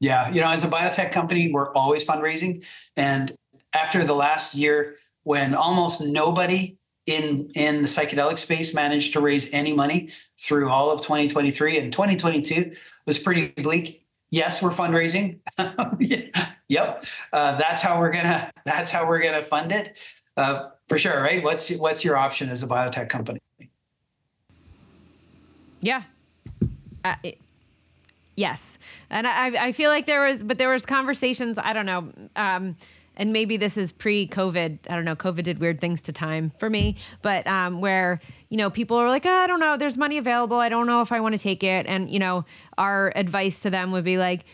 Yeah, 0.00 0.30
you 0.30 0.40
know, 0.40 0.50
as 0.50 0.64
a 0.64 0.68
biotech 0.68 1.12
company, 1.12 1.52
we're 1.52 1.72
always 1.74 2.04
fundraising, 2.04 2.64
and 2.96 3.34
after 3.74 4.04
the 4.04 4.14
last 4.14 4.54
year, 4.54 4.96
when 5.22 5.54
almost 5.54 6.00
nobody 6.00 6.76
in 7.06 7.50
in 7.54 7.82
the 7.82 7.88
psychedelic 7.88 8.38
space 8.38 8.74
managed 8.74 9.12
to 9.12 9.20
raise 9.20 9.52
any 9.52 9.74
money 9.74 10.10
through 10.38 10.68
all 10.68 10.90
of 10.90 11.02
2023 11.02 11.78
and 11.78 11.92
2022 11.92 12.74
was 13.06 13.18
pretty 13.18 13.48
bleak 13.62 14.01
yes, 14.32 14.60
we're 14.60 14.70
fundraising. 14.70 15.38
yep, 16.68 17.04
uh, 17.32 17.56
that's 17.56 17.80
how 17.80 18.00
we're 18.00 18.10
gonna. 18.10 18.50
That's 18.64 18.90
how 18.90 19.06
we're 19.06 19.22
gonna 19.22 19.42
fund 19.42 19.70
it 19.70 19.96
uh, 20.36 20.70
for 20.88 20.98
sure. 20.98 21.22
Right? 21.22 21.44
What's 21.44 21.70
what's 21.76 22.04
your 22.04 22.16
option 22.16 22.48
as 22.48 22.64
a 22.64 22.66
biotech 22.66 23.08
company? 23.08 23.40
Yeah. 25.80 26.02
Uh, 27.04 27.16
it, 27.22 27.38
yes, 28.36 28.78
and 29.10 29.26
I 29.26 29.66
I 29.66 29.72
feel 29.72 29.90
like 29.90 30.06
there 30.06 30.26
was, 30.26 30.42
but 30.42 30.58
there 30.58 30.70
was 30.70 30.84
conversations. 30.84 31.58
I 31.58 31.72
don't 31.72 31.86
know. 31.86 32.12
Um, 32.34 32.76
and 33.16 33.32
maybe 33.32 33.56
this 33.56 33.76
is 33.76 33.92
pre-COVID. 33.92 34.78
I 34.88 34.94
don't 34.94 35.04
know. 35.04 35.16
COVID 35.16 35.42
did 35.42 35.58
weird 35.58 35.80
things 35.80 36.00
to 36.02 36.12
time 36.12 36.50
for 36.58 36.70
me, 36.70 36.96
but 37.20 37.46
um, 37.46 37.80
where 37.80 38.20
you 38.48 38.56
know 38.56 38.70
people 38.70 38.96
are 38.96 39.08
like, 39.08 39.26
oh, 39.26 39.30
I 39.30 39.46
don't 39.46 39.60
know. 39.60 39.76
There's 39.76 39.98
money 39.98 40.18
available. 40.18 40.58
I 40.58 40.68
don't 40.68 40.86
know 40.86 41.02
if 41.02 41.12
I 41.12 41.20
want 41.20 41.34
to 41.34 41.40
take 41.40 41.62
it. 41.62 41.86
And 41.86 42.10
you 42.10 42.18
know, 42.18 42.44
our 42.78 43.12
advice 43.16 43.60
to 43.60 43.70
them 43.70 43.92
would 43.92 44.04
be 44.04 44.18
like, 44.18 44.44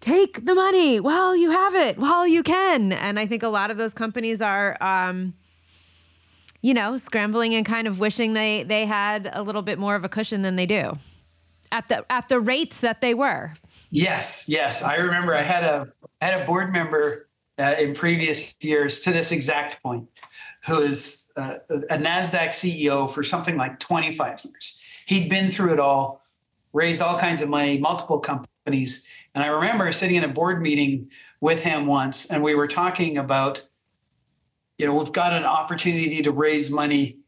take 0.00 0.44
the 0.44 0.54
money 0.54 1.00
while 1.00 1.36
you 1.36 1.50
have 1.50 1.74
it, 1.74 1.98
while 1.98 2.26
you 2.26 2.42
can. 2.42 2.92
And 2.92 3.18
I 3.18 3.26
think 3.26 3.42
a 3.42 3.48
lot 3.48 3.70
of 3.70 3.76
those 3.76 3.94
companies 3.94 4.42
are. 4.42 4.76
Um, 4.82 5.34
you 6.62 6.74
know, 6.74 6.98
scrambling 6.98 7.54
and 7.54 7.64
kind 7.64 7.88
of 7.88 8.00
wishing 8.00 8.34
they 8.34 8.64
they 8.64 8.84
had 8.84 9.30
a 9.32 9.42
little 9.42 9.62
bit 9.62 9.78
more 9.78 9.94
of 9.94 10.04
a 10.04 10.10
cushion 10.10 10.42
than 10.42 10.56
they 10.56 10.66
do 10.66 10.92
at 11.72 11.88
the 11.88 12.04
at 12.10 12.28
the 12.28 12.40
rates 12.40 12.80
that 12.80 13.00
they 13.00 13.14
were. 13.14 13.54
Yes, 13.90 14.44
yes. 14.46 14.82
I 14.82 14.96
remember 14.96 15.34
I 15.34 15.42
had 15.42 15.64
a 15.64 15.88
I 16.20 16.26
had 16.26 16.42
a 16.42 16.44
board 16.44 16.72
member 16.72 17.29
uh, 17.60 17.74
in 17.78 17.94
previous 17.94 18.56
years 18.62 19.00
to 19.00 19.12
this 19.12 19.30
exact 19.30 19.82
point, 19.82 20.08
who 20.66 20.80
is 20.80 21.30
uh, 21.36 21.56
a 21.68 21.98
NASDAQ 21.98 22.48
CEO 22.48 23.08
for 23.08 23.22
something 23.22 23.56
like 23.56 23.78
25 23.78 24.44
years. 24.44 24.80
He'd 25.06 25.28
been 25.28 25.50
through 25.50 25.74
it 25.74 25.80
all, 25.80 26.22
raised 26.72 27.02
all 27.02 27.18
kinds 27.18 27.42
of 27.42 27.48
money, 27.48 27.78
multiple 27.78 28.18
companies. 28.18 29.06
And 29.34 29.44
I 29.44 29.48
remember 29.48 29.92
sitting 29.92 30.16
in 30.16 30.24
a 30.24 30.28
board 30.28 30.62
meeting 30.62 31.10
with 31.40 31.62
him 31.62 31.86
once, 31.86 32.30
and 32.30 32.42
we 32.42 32.54
were 32.54 32.68
talking 32.68 33.18
about, 33.18 33.64
you 34.78 34.86
know, 34.86 34.94
we've 34.94 35.12
got 35.12 35.32
an 35.32 35.44
opportunity 35.44 36.22
to 36.22 36.32
raise 36.32 36.70
money 36.70 37.19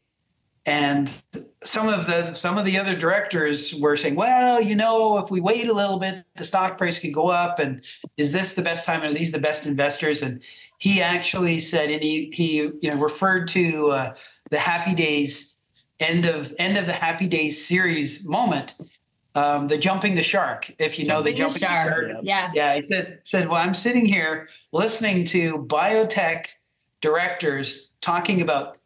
and 0.65 1.23
some 1.63 1.89
of 1.89 2.07
the 2.07 2.33
some 2.33 2.57
of 2.57 2.65
the 2.65 2.77
other 2.77 2.95
directors 2.95 3.73
were 3.75 3.97
saying 3.97 4.15
well 4.15 4.61
you 4.61 4.75
know 4.75 5.17
if 5.17 5.29
we 5.29 5.41
wait 5.41 5.67
a 5.67 5.73
little 5.73 5.99
bit 5.99 6.23
the 6.35 6.43
stock 6.43 6.77
price 6.77 6.99
could 6.99 7.13
go 7.13 7.27
up. 7.27 7.59
And 7.59 7.81
is 8.17 8.31
this 8.31 8.55
the 8.55 8.61
best 8.61 8.85
time? 8.85 9.01
Are 9.01 9.13
these 9.13 9.31
the 9.31 9.39
best 9.39 9.65
investors? 9.65 10.21
And 10.21 10.41
he 10.77 11.01
actually 11.01 11.59
said 11.59 11.89
and 11.89 12.03
he 12.03 12.31
he 12.33 12.55
you 12.55 12.79
know 12.83 12.95
referred 12.95 13.47
to 13.49 13.89
uh, 13.91 14.15
the 14.49 14.59
happy 14.59 14.93
days 14.93 15.59
end 15.99 16.25
of 16.25 16.53
end 16.59 16.77
of 16.77 16.85
the 16.85 16.93
happy 16.93 17.27
days 17.27 17.65
series 17.65 18.27
moment 18.27 18.75
um, 19.35 19.67
the 19.67 19.77
jumping 19.77 20.15
the 20.15 20.23
shark 20.23 20.71
if 20.79 20.99
you 20.99 21.05
jumping 21.05 21.07
know 21.07 21.21
the 21.23 21.33
jumping 21.33 21.53
the 21.53 21.59
shark, 21.59 22.07
the 22.07 22.13
shark. 22.13 22.23
yes. 22.23 22.51
Yeah 22.55 22.75
he 22.75 22.81
said 22.81 23.19
said 23.23 23.47
well 23.47 23.61
i'm 23.61 23.73
sitting 23.73 24.05
here 24.05 24.49
listening 24.71 25.23
to 25.25 25.59
biotech 25.65 26.47
directors 26.99 27.93
talking 28.01 28.41
about 28.41 28.77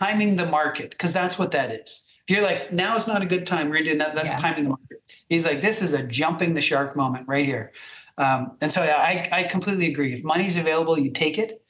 timing 0.00 0.36
the 0.36 0.46
market 0.46 0.90
because 0.90 1.12
that's 1.12 1.38
what 1.38 1.52
that 1.52 1.70
is. 1.70 2.06
If 2.26 2.34
you're 2.34 2.44
like, 2.44 2.72
now 2.72 2.96
is 2.96 3.06
not 3.06 3.22
a 3.22 3.26
good 3.26 3.46
time, 3.46 3.70
we're 3.70 3.84
doing 3.84 3.98
that. 3.98 4.14
That's 4.14 4.32
yeah. 4.32 4.40
timing 4.40 4.64
the 4.64 4.70
market. 4.70 5.02
He's 5.28 5.46
like, 5.46 5.60
this 5.60 5.80
is 5.80 5.92
a 5.92 6.06
jumping 6.06 6.54
the 6.54 6.60
shark 6.60 6.96
moment 6.96 7.28
right 7.28 7.46
here. 7.46 7.72
Um, 8.18 8.56
and 8.60 8.72
so 8.72 8.82
I, 8.82 9.28
I 9.30 9.42
completely 9.44 9.88
agree. 9.88 10.12
If 10.12 10.24
money's 10.24 10.56
available, 10.56 10.98
you 10.98 11.10
take 11.10 11.38
it 11.38 11.62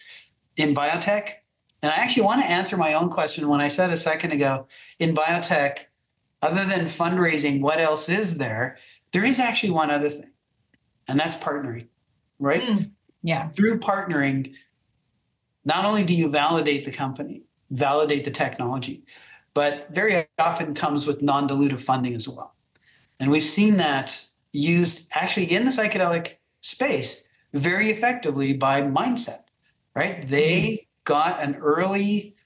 in 0.57 0.75
biotech. 0.75 1.31
And 1.83 1.93
I 1.93 1.97
actually 1.97 2.23
want 2.23 2.41
to 2.41 2.51
answer 2.51 2.77
my 2.77 2.95
own 2.95 3.11
question 3.11 3.49
when 3.49 3.61
I 3.61 3.69
said 3.69 3.91
a 3.91 3.97
second 3.97 4.33
ago 4.33 4.67
in 4.99 5.15
biotech, 5.15 5.81
other 6.43 6.65
than 6.65 6.87
fundraising, 6.87 7.61
what 7.61 7.81
else 7.81 8.09
is 8.09 8.39
there? 8.39 8.79
There 9.13 9.25
is 9.25 9.39
actually 9.39 9.71
one 9.71 9.91
other 9.91 10.09
thing, 10.09 10.31
and 11.09 11.19
that's 11.19 11.37
partnering, 11.37 11.89
right? 12.39 12.63
Mm, 12.63 12.91
yeah. 13.23 13.49
Through 13.51 13.81
partnering, 13.81 14.53
not 15.65 15.85
only 15.85 16.05
do 16.05 16.15
you 16.15 16.31
validate 16.31 16.85
the 16.85 16.93
company, 16.93 17.46
validate 17.71 18.25
the 18.25 18.31
technology, 18.31 19.05
but 19.55 19.89
very 19.95 20.27
often 20.39 20.75
comes 20.75 21.07
with 21.07 21.23
non 21.23 21.49
dilutive 21.49 21.81
funding 21.81 22.15
as 22.15 22.29
well. 22.29 22.55
And 23.19 23.31
we've 23.31 23.43
seen 23.43 23.77
that 23.79 24.27
used 24.53 25.09
actually 25.13 25.53
in 25.53 25.65
the 25.65 25.71
psychedelic 25.71 26.35
space 26.61 27.27
very 27.53 27.91
effectively 27.91 28.53
by 28.53 28.83
Mindset, 28.83 29.45
right? 29.95 30.27
They 30.29 30.61
mm-hmm. 30.61 30.85
got 31.05 31.43
an 31.43 31.57
early 31.57 32.37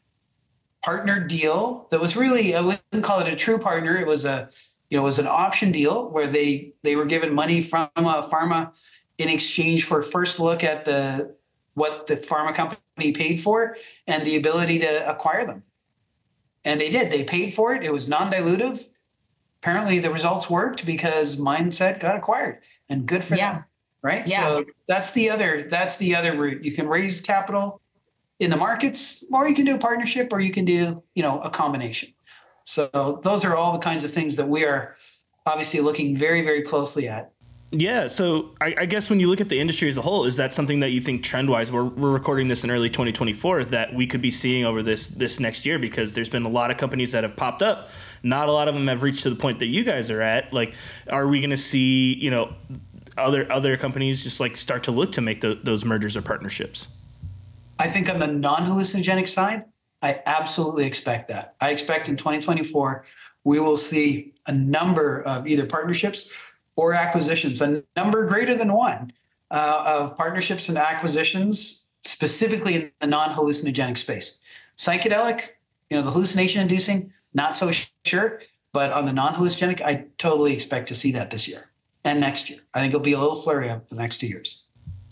partner 0.83 1.21
deal 1.21 1.89
that 1.91 2.01
was 2.01 2.17
really 2.17 2.55
I 2.55 2.61
wouldn't 2.61 3.05
call 3.05 3.21
it 3.21 3.29
a 3.29 3.37
true 3.37 3.59
partner. 3.59 3.97
It 3.97 4.07
was 4.07 4.25
a 4.25 4.49
you 4.89 4.97
know 4.97 5.03
it 5.03 5.07
was 5.07 5.19
an 5.19 5.27
option 5.27 5.73
deal 5.73 6.11
where 6.11 6.27
they 6.27 6.73
they 6.83 6.97
were 6.97 7.07
given 7.07 7.35
money 7.35 7.61
from 7.61 7.89
a 7.97 8.23
pharma 8.23 8.73
in 9.19 9.29
exchange 9.29 9.85
for 9.85 10.01
a 10.01 10.05
first 10.05 10.41
look 10.41 10.65
at 10.65 10.85
the 10.85 11.37
what 11.75 12.07
the 12.07 12.17
pharma 12.17 12.55
company 12.55 13.13
paid 13.13 13.41
for 13.41 13.77
and 14.07 14.27
the 14.27 14.37
ability 14.37 14.79
to 14.81 15.11
acquire 15.11 15.47
them. 15.47 15.63
And 16.65 16.81
they 16.81 16.91
did. 16.91 17.11
They 17.11 17.25
paid 17.25 17.55
for 17.55 17.75
it. 17.75 17.83
It 17.83 17.93
was 17.93 18.09
non-dilutive. 18.09 18.89
Apparently, 19.63 19.99
the 19.99 20.11
results 20.11 20.51
worked 20.51 20.85
because 20.85 21.37
Mindset 21.37 22.01
got 22.01 22.17
acquired, 22.17 22.61
and 22.89 23.07
good 23.07 23.25
for 23.25 23.35
yeah. 23.35 23.53
them. 23.53 23.65
right? 24.03 24.29
Yeah. 24.29 24.47
So 24.47 24.65
that's 24.87 25.11
the 25.13 25.31
other 25.31 25.65
that's 25.65 25.97
the 25.97 26.15
other 26.15 26.37
route. 26.37 26.65
You 26.65 26.73
can 26.73 26.89
raise 26.89 27.21
capital 27.21 27.81
in 28.39 28.51
the 28.51 28.57
markets, 28.57 29.25
or 29.33 29.49
you 29.49 29.55
can 29.55 29.67
do 29.67 29.75
a 29.75 29.79
partnership, 29.79 30.33
or 30.33 30.41
you 30.41 30.51
can 30.51 30.65
do 30.65 31.03
you 31.15 31.23
know 31.23 31.41
a 31.43 31.51
combination. 31.51 32.11
So 32.65 33.21
those 33.23 33.45
are 33.45 33.57
all 33.57 33.73
the 33.73 33.79
kinds 33.79 34.05
of 34.05 34.11
things 34.11 34.37
that 34.37 34.49
we 34.49 34.65
are 34.65 34.97
obviously 35.47 35.81
looking 35.81 36.17
very 36.17 36.43
very 36.43 36.63
closely 36.63 37.09
at. 37.09 37.33
Yeah, 37.73 38.09
so 38.09 38.51
I, 38.61 38.75
I, 38.79 38.87
guess 38.87 39.09
when 39.09 39.21
you 39.21 39.29
look 39.29 39.41
at 39.41 39.49
the 39.49 39.61
industry 39.61 39.89
as 39.89 39.97
a 39.97 40.03
whole, 40.03 40.25
is 40.25 40.35
that 40.37 40.53
something 40.53 40.81
that 40.81 40.91
you 40.91 41.01
think 41.01 41.23
trend 41.23 41.49
wise? 41.49 41.71
We're, 41.71 41.85
we're 41.85 42.11
recording 42.11 42.49
this 42.49 42.65
in 42.65 42.71
early 42.71 42.89
2024 42.89 43.67
that 43.67 43.95
we 43.95 44.09
could 44.09 44.21
be 44.21 44.31
seeing 44.31 44.65
over 44.65 44.83
this 44.83 45.07
this 45.07 45.39
next 45.39 45.65
year 45.65 45.79
because 45.79 46.13
there's 46.13 46.29
been 46.29 46.43
a 46.43 46.49
lot 46.49 46.73
of 46.73 46.79
companies 46.79 47.13
that 47.13 47.23
have 47.23 47.37
popped 47.37 47.63
up. 47.63 47.91
Not 48.25 48.49
a 48.49 48.53
lot 48.53 48.67
of 48.67 48.75
them 48.75 48.89
have 48.89 49.05
reached 49.05 49.23
to 49.23 49.31
the 49.31 49.37
point 49.37 49.61
that 49.61 49.67
you 49.67 49.85
guys 49.85 50.11
are 50.11 50.21
at. 50.21 50.53
Like, 50.53 50.75
are 51.09 51.29
we 51.29 51.39
going 51.39 51.51
to 51.51 51.57
see 51.57 52.15
you 52.15 52.29
know 52.29 52.53
other 53.17 53.51
other 53.53 53.77
companies 53.77 54.25
just 54.25 54.41
like 54.41 54.57
start 54.57 54.83
to 54.85 54.91
look 54.91 55.13
to 55.13 55.21
make 55.21 55.41
the, 55.41 55.55
those 55.63 55.85
mergers 55.85 56.17
or 56.17 56.23
partnerships? 56.23 56.89
I 57.79 57.89
think 57.89 58.09
on 58.09 58.19
the 58.19 58.27
non 58.27 58.67
hallucinogenic 58.67 59.29
side, 59.29 59.65
I 60.03 60.21
absolutely 60.27 60.87
expect 60.87 61.29
that. 61.29 61.55
I 61.61 61.71
expect 61.71 62.09
in 62.09 62.17
2024 62.17 63.05
we 63.45 63.61
will 63.61 63.77
see 63.77 64.35
a 64.47 64.53
number 64.53 65.23
of 65.23 65.47
either 65.47 65.67
partnerships 65.67 66.31
or 66.81 66.95
acquisitions, 66.95 67.61
a 67.61 67.85
number 67.95 68.25
greater 68.25 68.55
than 68.55 68.73
one 68.73 69.13
uh, 69.51 69.85
of 69.87 70.17
partnerships 70.17 70.67
and 70.67 70.79
acquisitions, 70.79 71.91
specifically 72.05 72.75
in 72.75 72.91
the 73.01 73.07
non 73.07 73.35
hallucinogenic 73.37 73.99
space. 73.99 74.39
Psychedelic, 74.79 75.51
you 75.91 75.99
know, 75.99 76.03
the 76.03 76.11
hallucination 76.11 76.63
inducing, 76.63 77.13
not 77.35 77.55
so 77.59 77.71
sure, 78.07 78.41
but 78.73 78.93
on 78.93 79.05
the 79.05 79.13
non 79.13 79.35
hallucinogenic, 79.35 79.83
I 79.83 80.07
totally 80.17 80.55
expect 80.55 80.89
to 80.89 80.95
see 80.95 81.13
that 81.13 81.31
this 81.31 81.47
year 81.47 81.71
and 82.03 82.19
next 82.19 82.49
year. 82.49 82.61
I 82.73 82.81
think 82.81 82.95
it'll 82.95 83.05
be 83.05 83.13
a 83.13 83.19
little 83.19 83.37
flurry 83.37 83.69
of 83.69 83.87
the 83.91 83.97
next 83.97 84.17
two 84.17 84.29
years. 84.29 84.63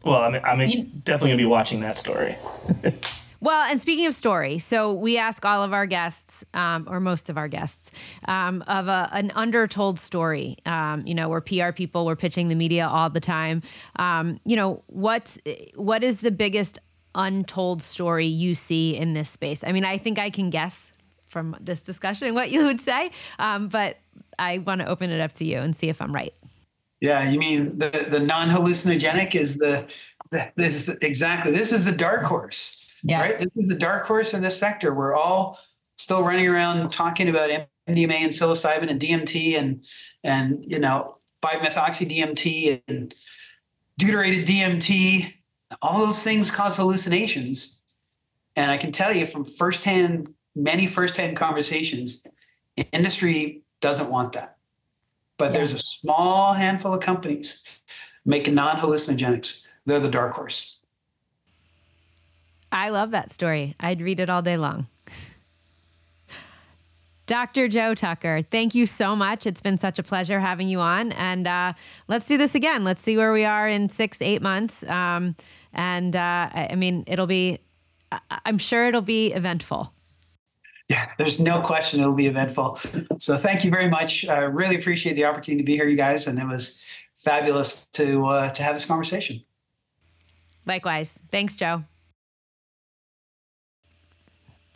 Well, 0.03 0.23
I'm, 0.23 0.37
I'm 0.37 0.59
definitely 1.05 1.29
going 1.29 1.39
to 1.39 1.43
be 1.43 1.47
watching 1.47 1.81
that 1.81 1.97
story. 1.97 2.35
Well, 3.41 3.63
and 3.63 3.81
speaking 3.81 4.07
of 4.07 4.15
story, 4.15 4.59
so 4.59 4.93
we 4.93 5.17
ask 5.17 5.45
all 5.45 5.63
of 5.63 5.73
our 5.73 5.87
guests, 5.87 6.45
um, 6.55 6.89
or 6.91 6.99
most 6.99 7.31
of 7.31 7.39
our 7.39 7.47
guests, 7.47 7.93
um, 8.27 8.65
of 8.67 8.89
a, 8.89 9.09
an 9.13 9.31
undertold 9.35 10.01
story. 10.01 10.57
Um, 10.67 11.07
you 11.07 11.15
know, 11.15 11.29
we're 11.29 11.41
PR 11.41 11.71
people, 11.71 12.05
we're 12.05 12.17
pitching 12.17 12.49
the 12.49 12.57
media 12.57 12.89
all 12.89 13.11
the 13.11 13.21
time. 13.21 13.63
Um, 13.97 14.41
you 14.45 14.57
know, 14.57 14.83
what's 14.87 15.39
what 15.77 16.03
is 16.03 16.19
the 16.19 16.33
biggest 16.33 16.81
untold 17.15 17.81
story 17.81 18.27
you 18.27 18.57
see 18.57 18.97
in 18.97 19.15
this 19.15 19.31
space? 19.31 19.63
I 19.63 19.71
mean, 19.71 19.85
I 19.85 19.99
think 19.99 20.19
I 20.19 20.31
can 20.31 20.51
guess 20.51 20.93
from 21.29 21.57
this 21.61 21.81
discussion 21.81 22.35
what 22.35 22.51
you 22.51 22.65
would 22.65 22.81
say, 22.81 23.13
um, 23.39 23.69
but 23.69 23.99
I 24.39 24.59
want 24.59 24.81
to 24.81 24.89
open 24.89 25.11
it 25.11 25.21
up 25.21 25.33
to 25.35 25.45
you 25.45 25.59
and 25.59 25.77
see 25.77 25.89
if 25.89 26.03
I'm 26.03 26.13
right. 26.13 26.35
Yeah, 27.01 27.31
you 27.31 27.39
mean 27.39 27.79
the 27.79 28.07
the 28.11 28.19
non 28.19 28.49
hallucinogenic 28.49 29.37
is 29.37 29.59
the, 29.59 29.87
the 30.33 30.53
this 30.57 30.75
is 30.75 30.87
the, 30.87 31.07
exactly 31.07 31.53
this 31.53 31.71
is 31.71 31.85
the 31.85 31.93
dark 31.93 32.25
horse 32.25 32.78
yeah. 33.03 33.21
Right. 33.21 33.39
This 33.39 33.57
is 33.57 33.69
the 33.69 33.79
dark 33.79 34.07
horse 34.07 34.35
in 34.35 34.43
this 34.43 34.59
sector. 34.59 34.93
We're 34.93 35.15
all 35.15 35.59
still 35.97 36.23
running 36.23 36.49
around 36.49 36.91
talking 36.91 37.29
about 37.29 37.51
MDMA 37.89 38.13
and 38.13 38.33
psilocybin 38.33 38.91
and 38.91 39.01
DMT 39.01 39.59
and 39.59 39.85
and 40.25 40.65
you 40.67 40.79
know 40.79 41.19
5-methoxy 41.45 42.11
DMT 42.11 42.83
and 42.89 43.15
deuterated 43.97 44.47
DMT. 44.47 45.33
All 45.83 46.07
those 46.07 46.23
things 46.23 46.51
cause 46.51 46.77
hallucinations. 46.77 47.83
And 48.57 48.71
I 48.71 48.77
can 48.77 48.91
tell 48.91 49.15
you 49.15 49.27
from 49.27 49.45
firsthand, 49.45 50.35
many 50.57 50.87
firsthand 50.87 51.37
conversations, 51.37 52.25
industry 52.93 53.63
doesn't 53.81 54.11
want 54.11 54.33
that. 54.33 54.57
But 55.37 55.53
yeah. 55.53 55.59
there's 55.59 55.73
a 55.73 55.79
small 55.79 56.55
handful 56.55 56.93
of 56.95 57.01
companies 57.01 57.63
making 58.25 58.55
non-hallucinogenics. 58.55 59.67
They're 59.87 60.01
the 60.01 60.11
dark 60.11 60.35
horse. 60.35 60.78
I 62.71 62.91
love 62.91 63.13
that 63.13 63.31
story. 63.31 63.75
I'd 63.81 64.01
read 64.01 64.21
it 64.21 64.31
all 64.31 64.43
day 64.43 64.57
long. 64.57 64.87
Dr. 67.29 67.69
Joe 67.69 67.95
Tucker, 67.95 68.41
thank 68.51 68.75
you 68.75 68.87
so 68.87 69.15
much. 69.15 69.47
It's 69.47 69.61
been 69.61 69.77
such 69.77 69.99
a 69.99 70.03
pleasure 70.03 70.41
having 70.41 70.67
you 70.67 70.81
on. 70.81 71.13
And 71.13 71.47
uh, 71.47 71.75
let's 72.09 72.27
do 72.27 72.39
this 72.39 72.55
again. 72.55 72.85
Let's 72.85 73.03
see 73.03 73.19
where 73.19 73.35
we 73.35 73.45
are 73.45 73.69
in 73.69 73.91
six, 73.91 74.23
eight 74.23 74.41
months. 74.41 74.83
Um, 74.85 75.37
and 75.75 76.17
uh, 76.17 76.49
I 76.55 76.75
mean, 76.75 77.05
it'll 77.07 77.27
be, 77.27 77.59
I'm 78.31 78.57
sure 78.57 78.87
it'll 78.87 79.03
be 79.03 79.33
eventful. 79.35 79.93
Yeah, 80.89 81.11
there's 81.19 81.39
no 81.39 81.61
question 81.61 82.01
it'll 82.01 82.15
be 82.15 82.29
eventful. 82.29 82.81
So 83.19 83.37
thank 83.37 83.63
you 83.63 83.71
very 83.71 83.91
much. 83.91 84.27
I 84.27 84.45
really 84.45 84.77
appreciate 84.77 85.15
the 85.15 85.27
opportunity 85.27 85.63
to 85.63 85.67
be 85.67 85.77
here, 85.77 85.87
you 85.87 85.99
guys. 85.99 86.27
And 86.27 86.39
it 86.39 86.47
was 86.47 86.83
fabulous 87.15 87.85
to, 87.93 88.25
uh, 88.25 88.51
to 88.53 88.63
have 88.63 88.75
this 88.75 88.87
conversation. 88.87 89.45
Likewise. 90.65 91.19
Thanks, 91.31 91.57
Joe. 91.57 91.85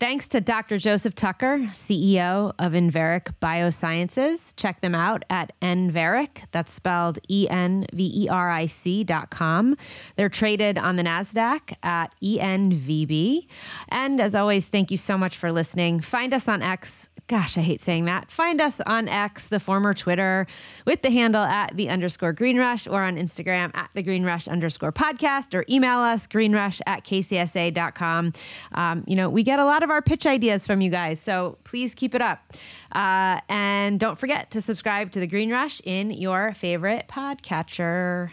Thanks 0.03 0.27
to 0.31 0.41
Dr. 0.41 0.79
Joseph 0.79 1.15
Tucker, 1.15 1.59
CEO 1.71 2.53
of 2.59 2.73
Enveric 2.73 3.33
Biosciences. 3.41 4.53
Check 4.57 4.81
them 4.81 4.97
out 4.97 5.25
at 5.31 5.53
Enveric. 5.63 6.45
That's 6.51 6.73
spelled 6.73 7.21
E 7.31 7.47
N 7.49 7.87
V 7.93 8.25
E 8.25 8.29
R 8.29 8.51
I 8.51 8.67
C 8.67 9.05
dot 9.05 9.31
com. 9.31 9.77
They're 10.17 10.29
traded 10.29 10.77
on 10.77 10.97
the 10.97 11.05
NASDAQ 11.05 11.77
at 11.85 12.13
ENVB. 12.21 13.47
And 13.91 14.21
as 14.21 14.35
always, 14.35 14.67
thank 14.67 14.91
you 14.91 14.97
so 14.97 15.17
much 15.17 15.37
for 15.37 15.53
listening. 15.53 16.01
Find 16.01 16.35
us 16.35 16.49
on 16.49 16.63
X 16.63 17.09
gosh, 17.33 17.57
I 17.57 17.63
hate 17.63 17.81
saying 17.81 18.05
that. 18.05 18.31
Find 18.31 18.61
us 18.61 18.83
on 18.83 19.09
X, 19.09 19.47
the 19.47 19.59
former 19.59 19.95
Twitter, 19.95 20.47
with 20.87 21.01
the 21.01 21.11
handle 21.11 21.43
at 21.43 21.75
the 21.75 21.89
underscore 21.89 22.35
Green 22.35 22.59
Rush 22.59 22.87
or 22.87 23.03
on 23.03 23.17
Instagram 23.17 23.75
at 23.75 23.89
the 23.95 24.03
Green 24.03 24.23
Rush 24.23 24.47
underscore 24.49 24.93
podcast 24.93 25.55
or 25.55 25.65
email 25.67 26.01
us 26.01 26.27
greenrush 26.27 26.83
at 26.87 27.05
kcsa.com. 27.05 28.35
Um, 28.73 29.05
you 29.07 29.17
know, 29.17 29.31
we 29.31 29.45
get 29.45 29.59
a 29.59 29.65
lot 29.65 29.83
of 29.83 29.89
our 29.89 30.03
pitch 30.03 30.27
ideas 30.27 30.67
from 30.67 30.83
you 30.83 30.91
guys, 30.91 31.21
so 31.21 31.57
please 31.65 31.95
keep 31.95 32.15
it 32.15 32.21
up. 32.21 32.53
Uh, 32.95 33.41
and 33.49 33.99
don't 33.99 34.19
forget 34.19 34.51
to 34.51 34.61
subscribe 34.61 35.11
to 35.13 35.21
the 35.21 35.27
Green 35.27 35.51
Rush 35.51 35.81
in 35.87 36.11
your 36.11 36.53
favorite 36.53 37.07
podcatcher. 37.09 38.31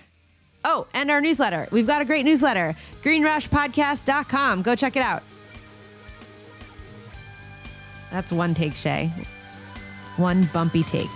Oh, 0.66 0.88
and 0.94 1.10
our 1.10 1.22
newsletter. 1.22 1.70
We've 1.72 1.88
got 1.88 2.02
a 2.02 2.06
great 2.06 2.26
newsletter, 2.26 2.76
greenrushpodcast.com. 3.02 4.62
Go 4.62 4.76
check 4.76 4.98
it 4.98 5.04
out. 5.04 5.24
That's 8.12 8.32
one 8.32 8.54
take, 8.54 8.76
Shay. 8.76 9.12
One 10.18 10.50
bumpy 10.54 10.84
take. 10.84 11.10